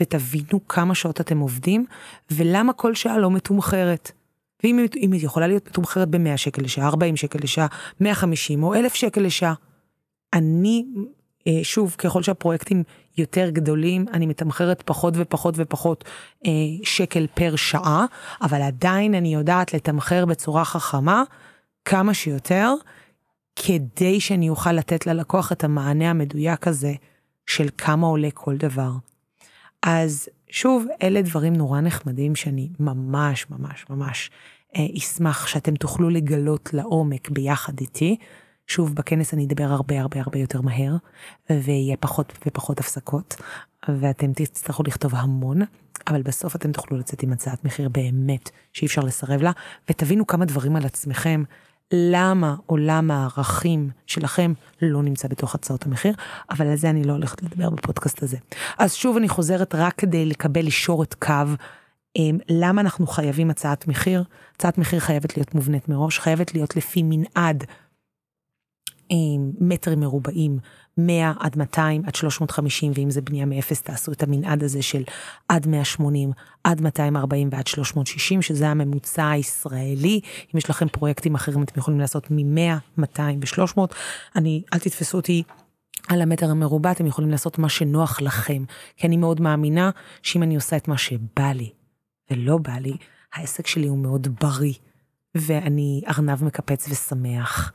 ותבינו 0.00 0.68
כמה 0.68 0.94
שעות 0.94 1.20
אתם 1.20 1.38
עובדים, 1.38 1.86
ולמה 2.30 2.72
כל 2.72 2.94
שעה 2.94 3.18
לא 3.18 3.30
מתומחרת. 3.30 4.12
ואם 4.64 5.12
היא 5.12 5.24
יכולה 5.24 5.46
להיות 5.46 5.68
מתומחרת 5.68 6.08
ב-100 6.08 6.36
שקל 6.36 6.62
לשעה, 6.62 6.88
40 6.88 7.16
שקל 7.16 7.38
לשעה, 7.42 7.66
150 8.00 8.62
או 8.62 8.74
1,000 8.74 8.94
שקל 8.94 9.20
לשעה. 9.20 9.54
אני, 10.32 10.84
שוב, 11.62 11.94
ככל 11.98 12.22
שהפרויקטים 12.22 12.82
יותר 13.18 13.50
גדולים, 13.50 14.06
אני 14.12 14.26
מתמחרת 14.26 14.82
פחות 14.82 15.14
ופחות 15.16 15.54
ופחות 15.58 16.04
אה, 16.46 16.50
שקל 16.82 17.26
פר 17.34 17.56
שעה, 17.56 18.06
אבל 18.42 18.62
עדיין 18.62 19.14
אני 19.14 19.34
יודעת 19.34 19.74
לתמחר 19.74 20.26
בצורה 20.26 20.64
חכמה 20.64 21.22
כמה 21.84 22.14
שיותר, 22.14 22.74
כדי 23.56 24.20
שאני 24.20 24.48
אוכל 24.48 24.72
לתת 24.72 25.06
ללקוח 25.06 25.52
את 25.52 25.64
המענה 25.64 26.10
המדויק 26.10 26.68
הזה 26.68 26.92
של 27.46 27.68
כמה 27.78 28.06
עולה 28.06 28.28
כל 28.34 28.56
דבר. 28.56 28.90
אז 29.82 30.28
שוב, 30.50 30.86
אלה 31.02 31.22
דברים 31.22 31.52
נורא 31.52 31.80
נחמדים 31.80 32.34
שאני 32.36 32.68
ממש 32.80 33.46
ממש 33.50 33.84
ממש 33.90 34.30
אה, 34.76 34.86
אשמח 34.98 35.46
שאתם 35.46 35.74
תוכלו 35.74 36.10
לגלות 36.10 36.70
לעומק 36.72 37.30
ביחד 37.30 37.80
איתי. 37.80 38.16
שוב, 38.72 38.94
בכנס 38.94 39.34
אני 39.34 39.44
אדבר 39.44 39.64
הרבה 39.64 40.00
הרבה 40.00 40.20
הרבה 40.20 40.38
יותר 40.38 40.60
מהר, 40.60 40.96
ויהיה 41.50 41.96
פחות 41.96 42.32
ופחות 42.46 42.80
הפסקות, 42.80 43.36
ואתם 43.88 44.32
תצטרכו 44.32 44.82
לכתוב 44.82 45.14
המון, 45.14 45.60
אבל 46.06 46.22
בסוף 46.22 46.56
אתם 46.56 46.72
תוכלו 46.72 46.98
לצאת 46.98 47.22
עם 47.22 47.32
הצעת 47.32 47.64
מחיר 47.64 47.88
באמת 47.88 48.50
שאי 48.72 48.86
אפשר 48.86 49.02
לסרב 49.02 49.42
לה, 49.42 49.50
ותבינו 49.90 50.26
כמה 50.26 50.44
דברים 50.44 50.76
על 50.76 50.84
עצמכם, 50.84 51.42
למה 51.92 52.56
עולם 52.66 53.10
הערכים 53.10 53.90
שלכם 54.06 54.52
לא 54.82 55.02
נמצא 55.02 55.28
בתוך 55.28 55.54
הצעות 55.54 55.86
המחיר, 55.86 56.14
אבל 56.50 56.66
על 56.66 56.76
זה 56.76 56.90
אני 56.90 57.04
לא 57.04 57.12
הולכת 57.12 57.42
לדבר 57.42 57.70
בפודקאסט 57.70 58.22
הזה. 58.22 58.36
אז 58.78 58.94
שוב 58.94 59.16
אני 59.16 59.28
חוזרת 59.28 59.74
רק 59.74 59.94
כדי 59.94 60.26
לקבל 60.26 60.66
אישורת 60.66 61.14
קו. 61.14 61.34
אמ, 62.16 62.38
למה 62.48 62.80
אנחנו 62.80 63.06
חייבים 63.06 63.50
הצעת 63.50 63.88
מחיר? 63.88 64.24
הצעת 64.56 64.78
מחיר 64.78 65.00
חייבת 65.00 65.36
להיות 65.36 65.54
מובנית 65.54 65.88
מראש, 65.88 66.18
חייבת 66.18 66.54
להיות 66.54 66.76
לפי 66.76 67.02
מנעד 67.04 67.64
מטרים 69.60 70.00
מרובעים, 70.00 70.58
100 70.98 71.32
עד 71.40 71.58
200 71.58 72.02
עד 72.06 72.14
350, 72.14 72.92
ואם 72.94 73.10
זה 73.10 73.20
בנייה 73.20 73.46
מאפס 73.46 73.82
תעשו 73.82 74.12
את 74.12 74.22
המנעד 74.22 74.62
הזה 74.62 74.82
של 74.82 75.02
עד 75.48 75.66
180, 75.66 76.32
עד 76.64 76.80
240 76.80 77.48
ועד 77.52 77.66
360, 77.66 78.42
שזה 78.42 78.68
הממוצע 78.68 79.30
הישראלי. 79.30 80.20
אם 80.54 80.58
יש 80.58 80.70
לכם 80.70 80.88
פרויקטים 80.88 81.34
אחרים 81.34 81.62
אתם 81.62 81.80
יכולים 81.80 82.00
לעשות 82.00 82.30
מ-100, 82.30 82.98
200 82.98 83.40
ו-300. 83.40 83.80
אני, 84.36 84.62
אל 84.74 84.78
תתפסו 84.78 85.16
אותי 85.16 85.42
על 86.08 86.22
המטר 86.22 86.50
המרובע, 86.50 86.90
אתם 86.90 87.06
יכולים 87.06 87.30
לעשות 87.30 87.58
מה 87.58 87.68
שנוח 87.68 88.20
לכם, 88.20 88.64
כי 88.96 89.06
אני 89.06 89.16
מאוד 89.16 89.40
מאמינה 89.40 89.90
שאם 90.22 90.42
אני 90.42 90.54
עושה 90.54 90.76
את 90.76 90.88
מה 90.88 90.98
שבא 90.98 91.52
לי, 91.54 91.70
ולא 92.30 92.58
בא 92.58 92.72
לי, 92.72 92.96
העסק 93.34 93.66
שלי 93.66 93.86
הוא 93.86 93.98
מאוד 93.98 94.28
בריא, 94.40 94.74
ואני 95.34 96.02
ארנב 96.08 96.44
מקפץ 96.44 96.88
ושמח. 96.88 97.72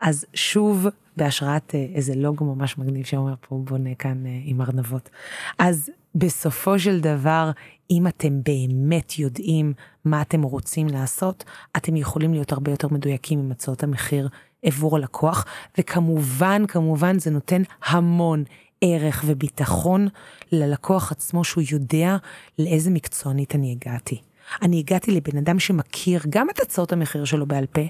אז 0.00 0.26
שוב, 0.34 0.86
בהשראת 1.16 1.74
אה, 1.74 1.86
איזה 1.94 2.14
לוגו 2.14 2.44
ממש 2.44 2.78
מגניב 2.78 3.06
שאומר 3.06 3.34
פה 3.40 3.60
בונה 3.64 3.94
כאן 3.94 4.26
אה, 4.26 4.40
עם 4.44 4.60
ארנבות. 4.60 5.10
אז 5.58 5.90
בסופו 6.14 6.78
של 6.78 7.00
דבר, 7.00 7.50
אם 7.90 8.06
אתם 8.06 8.40
באמת 8.42 9.18
יודעים 9.18 9.72
מה 10.04 10.22
אתם 10.22 10.42
רוצים 10.42 10.86
לעשות, 10.86 11.44
אתם 11.76 11.96
יכולים 11.96 12.32
להיות 12.32 12.52
הרבה 12.52 12.70
יותר 12.70 12.88
מדויקים 12.88 13.38
עם 13.38 13.50
הצעות 13.50 13.82
המחיר 13.82 14.28
עבור 14.62 14.96
הלקוח, 14.96 15.44
וכמובן, 15.78 16.66
כמובן 16.68 17.18
זה 17.18 17.30
נותן 17.30 17.62
המון 17.86 18.44
ערך 18.80 19.24
וביטחון 19.26 20.08
ללקוח 20.52 21.12
עצמו 21.12 21.44
שהוא 21.44 21.64
יודע 21.72 22.16
לאיזה 22.58 22.90
מקצוענית 22.90 23.54
אני 23.54 23.72
הגעתי. 23.72 24.20
אני 24.62 24.78
הגעתי 24.78 25.10
לבן 25.10 25.38
אדם 25.38 25.58
שמכיר 25.58 26.20
גם 26.28 26.50
את 26.50 26.60
הצעות 26.60 26.92
המחיר 26.92 27.24
שלו 27.24 27.46
בעל 27.46 27.66
פה, 27.66 27.80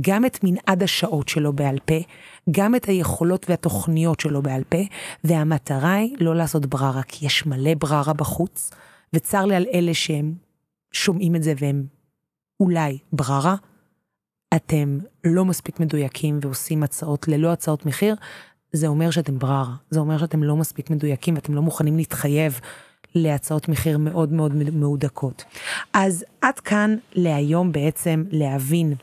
גם 0.00 0.24
את 0.24 0.38
מנעד 0.44 0.82
השעות 0.82 1.28
שלו 1.28 1.52
בעל 1.52 1.78
פה, 1.84 1.94
גם 2.50 2.74
את 2.74 2.84
היכולות 2.84 3.46
והתוכניות 3.50 4.20
שלו 4.20 4.42
בעל 4.42 4.64
פה, 4.64 4.78
והמטרה 5.24 5.94
היא 5.94 6.16
לא 6.20 6.34
לעשות 6.34 6.66
בררה, 6.66 7.02
כי 7.02 7.26
יש 7.26 7.46
מלא 7.46 7.74
בררה 7.74 8.12
בחוץ, 8.12 8.70
וצר 9.12 9.44
לי 9.44 9.54
על 9.54 9.66
אלה 9.74 9.94
שהם 9.94 10.34
שומעים 10.92 11.36
את 11.36 11.42
זה 11.42 11.52
והם 11.58 11.86
אולי 12.60 12.98
בררה. 13.12 13.56
אתם 14.56 14.98
לא 15.24 15.44
מספיק 15.44 15.80
מדויקים 15.80 16.38
ועושים 16.42 16.82
הצעות 16.82 17.28
ללא 17.28 17.52
הצעות 17.52 17.86
מחיר, 17.86 18.14
זה 18.72 18.86
אומר 18.86 19.10
שאתם 19.10 19.38
בררה, 19.38 19.74
זה 19.90 20.00
אומר 20.00 20.18
שאתם 20.18 20.42
לא 20.42 20.56
מספיק 20.56 20.90
מדויקים 20.90 21.34
ואתם 21.34 21.54
לא 21.54 21.62
מוכנים 21.62 21.96
להתחייב 21.96 22.60
להצעות 23.14 23.68
מחיר 23.68 23.98
מאוד 23.98 24.32
מאוד 24.32 24.52
מהודקות. 24.54 25.44
אז 25.92 26.24
עד 26.40 26.60
כאן 26.60 26.96
להיום 27.14 27.72
בעצם 27.72 28.24
להבין 28.30 28.94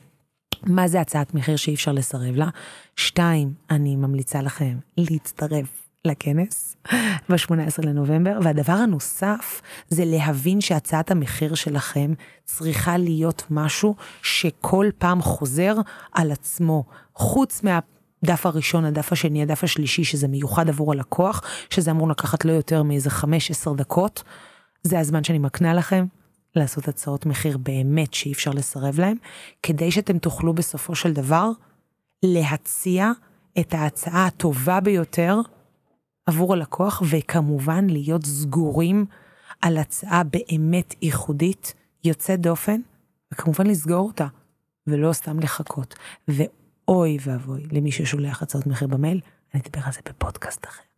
מה 0.63 0.87
זה 0.87 1.01
הצעת 1.01 1.33
מחיר 1.33 1.55
שאי 1.55 1.73
אפשר 1.73 1.91
לסרב 1.91 2.35
לה? 2.35 2.49
שתיים, 2.95 3.53
אני 3.69 3.95
ממליצה 3.95 4.41
לכם 4.41 4.77
להצטרף 4.97 5.89
לכנס 6.05 6.75
ב-18 7.29 7.85
לנובמבר, 7.85 8.39
והדבר 8.43 8.73
הנוסף 8.73 9.61
זה 9.89 10.05
להבין 10.05 10.61
שהצעת 10.61 11.11
המחיר 11.11 11.55
שלכם 11.55 12.13
צריכה 12.45 12.97
להיות 12.97 13.43
משהו 13.49 13.95
שכל 14.21 14.89
פעם 14.97 15.21
חוזר 15.21 15.75
על 16.11 16.31
עצמו, 16.31 16.83
חוץ 17.15 17.63
מה... 17.63 17.79
דף 18.25 18.45
הראשון, 18.45 18.85
הדף 18.85 19.11
השני, 19.11 19.41
הדף 19.41 19.63
השלישי, 19.63 20.03
שזה 20.03 20.27
מיוחד 20.27 20.69
עבור 20.69 20.91
הלקוח, 20.91 21.43
שזה 21.69 21.91
אמור 21.91 22.09
לקחת 22.09 22.45
לא 22.45 22.51
יותר 22.51 22.83
מאיזה 22.83 23.09
5-10 23.09 23.23
דקות. 23.77 24.23
זה 24.83 24.99
הזמן 24.99 25.23
שאני 25.23 25.39
מקנה 25.39 25.73
לכם, 25.73 26.05
לעשות 26.55 26.87
הצעות 26.87 27.25
מחיר 27.25 27.57
באמת 27.57 28.13
שאי 28.13 28.31
אפשר 28.31 28.51
לסרב 28.51 28.99
להם, 28.99 29.17
כדי 29.63 29.91
שאתם 29.91 30.17
תוכלו 30.17 30.53
בסופו 30.53 30.95
של 30.95 31.13
דבר 31.13 31.49
להציע 32.23 33.11
את 33.59 33.73
ההצעה 33.73 34.25
הטובה 34.25 34.79
ביותר 34.79 35.37
עבור 36.25 36.53
הלקוח, 36.53 37.01
וכמובן 37.09 37.87
להיות 37.89 38.25
סגורים 38.25 39.05
על 39.61 39.77
הצעה 39.77 40.23
באמת 40.23 40.95
ייחודית, 41.01 41.73
יוצאת 42.03 42.41
דופן, 42.41 42.81
וכמובן 43.33 43.67
לסגור 43.67 44.07
אותה, 44.07 44.27
ולא 44.87 45.13
סתם 45.13 45.39
לחכות. 45.39 45.95
ואוי 46.27 47.17
ואבוי 47.21 47.63
למי 47.71 47.91
ששולח 47.91 48.41
הצעות 48.41 48.67
מחיר 48.67 48.87
במייל, 48.87 49.21
אני 49.53 49.61
אדבר 49.61 49.81
על 49.85 49.91
זה 49.91 49.99
בפודקאסט 50.05 50.65
אחר. 50.65 50.88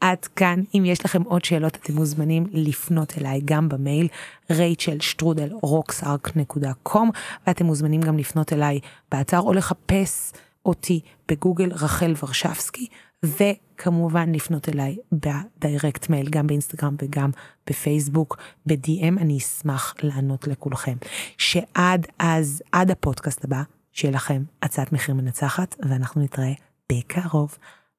עד 0.00 0.24
כאן, 0.24 0.62
אם 0.74 0.82
יש 0.86 1.04
לכם 1.04 1.22
עוד 1.22 1.44
שאלות 1.44 1.76
אתם 1.76 1.94
מוזמנים 1.94 2.46
לפנות 2.52 3.18
אליי 3.18 3.40
גם 3.44 3.68
במייל 3.68 4.08
רייצ'ל 4.50 5.00
שטרודל 5.00 5.48
רוקסארק.com 5.62 7.10
ואתם 7.46 7.66
מוזמנים 7.66 8.00
גם 8.00 8.18
לפנות 8.18 8.52
אליי 8.52 8.80
באתר 9.12 9.40
או 9.40 9.52
לחפש 9.52 10.32
אותי 10.66 11.00
בגוגל 11.28 11.72
רחל 11.72 12.14
ורשבסקי, 12.22 12.86
וכמובן 13.24 14.32
לפנות 14.32 14.68
אליי 14.68 14.96
ב 15.12 15.26
direct 15.26 16.08
mail, 16.08 16.28
גם 16.30 16.46
באינסטגרם 16.46 16.96
וגם 17.02 17.30
בפייסבוק, 17.66 18.36
ב-DM, 18.66 19.20
אני 19.20 19.38
אשמח 19.38 19.94
לענות 20.02 20.46
לכולכם. 20.46 20.96
שעד 21.38 22.06
אז, 22.18 22.62
עד 22.72 22.90
הפודקאסט 22.90 23.44
הבא, 23.44 23.62
שיהיה 23.92 24.14
לכם 24.14 24.42
הצעת 24.62 24.92
מחיר 24.92 25.14
מנצחת, 25.14 25.76
ואנחנו 25.88 26.22
נתראה 26.22 26.52
בקרוב. 26.92 27.58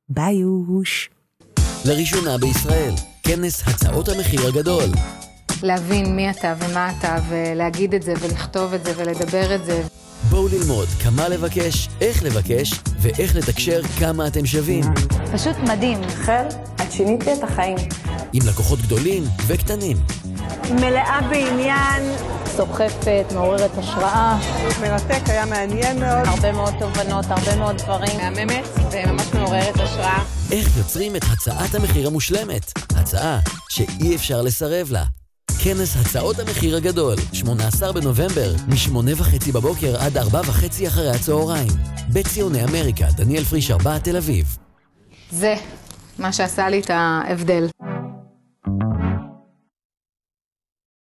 ביי 0.10 0.36
יוש. 0.36 1.10
לראשונה 1.86 2.38
בישראל, 2.38 2.94
כנס 3.24 3.64
הצעות 3.68 4.10
המחיר 4.10 4.48
הגדול. 4.48 4.84
להבין 5.64 6.16
מי 6.16 6.30
אתה 6.30 6.54
ומה 6.60 6.92
אתה, 7.00 7.16
ולהגיד 7.30 7.94
את 7.94 8.04
זה, 8.04 8.14
ולכתוב 8.20 8.74
את 8.74 8.86
זה, 8.86 8.92
ולדבר 8.98 9.56
את 9.56 9.66
זה. 9.66 9.84
בואו 10.30 10.48
ללמוד 10.48 10.88
כמה 11.04 11.30
לבקש, 11.30 11.90
איך 12.02 12.24
לבקש, 12.24 12.74
ואיך 13.00 13.36
לתקשר 13.36 13.82
כמה 14.00 14.28
אתם 14.28 14.46
שווים. 14.46 14.84
פשוט 15.34 15.56
מדהים. 15.58 16.02
רחל, 16.02 16.46
את 16.76 16.92
שינית 16.92 17.26
לי 17.26 17.34
את 17.34 17.44
החיים. 17.44 17.78
עם 18.34 18.42
לקוחות 18.48 18.80
גדולים 18.80 19.24
וקטנים. 19.48 19.98
מלאה 20.72 21.22
בעניין, 21.30 22.04
סוחפת, 22.58 23.26
מעוררת 23.34 23.78
השראה, 23.78 24.40
מרתק, 24.82 25.22
היה 25.30 25.46
מעניין 25.46 26.00
מאוד. 26.00 26.28
הרבה 26.28 26.52
מאוד 26.52 26.74
תובנות, 26.80 27.26
הרבה 27.30 27.56
מאוד 27.56 27.78
דברים. 27.78 28.18
מהממת 28.18 28.66
וממש 28.92 29.34
מעוררת 29.34 29.76
השראה. 29.80 30.35
איך 30.52 30.78
יוצרים 30.78 31.16
את 31.16 31.22
הצעת 31.34 31.76
המחיר 31.76 32.08
המושלמת? 32.08 32.72
הצעה 32.96 33.40
שאי 33.70 34.16
אפשר 34.16 34.42
לסרב 34.42 34.92
לה. 34.92 35.04
כנס 35.64 35.96
הצעות 35.96 36.40
המחיר 36.40 36.76
הגדול, 36.76 37.16
18 37.34 37.94
בנובמבר, 37.94 38.54
מ-8 38.68 38.98
וחצי 39.18 39.52
בבוקר 39.52 39.98
עד 39.98 40.18
4 40.18 40.42
וחצי 40.46 40.88
אחרי 40.88 41.10
הצהריים. 41.10 41.72
בציוני 42.14 42.64
אמריקה, 42.64 43.06
דניאל 43.18 43.44
פריש 43.44 43.72
4 43.72 44.00
תל 44.00 44.18
אביב. 44.18 44.58
זה 45.32 45.56
מה 46.20 46.34
שעשה 46.34 46.70
לי 46.70 46.80
את 46.80 46.90
ההבדל. 46.90 47.68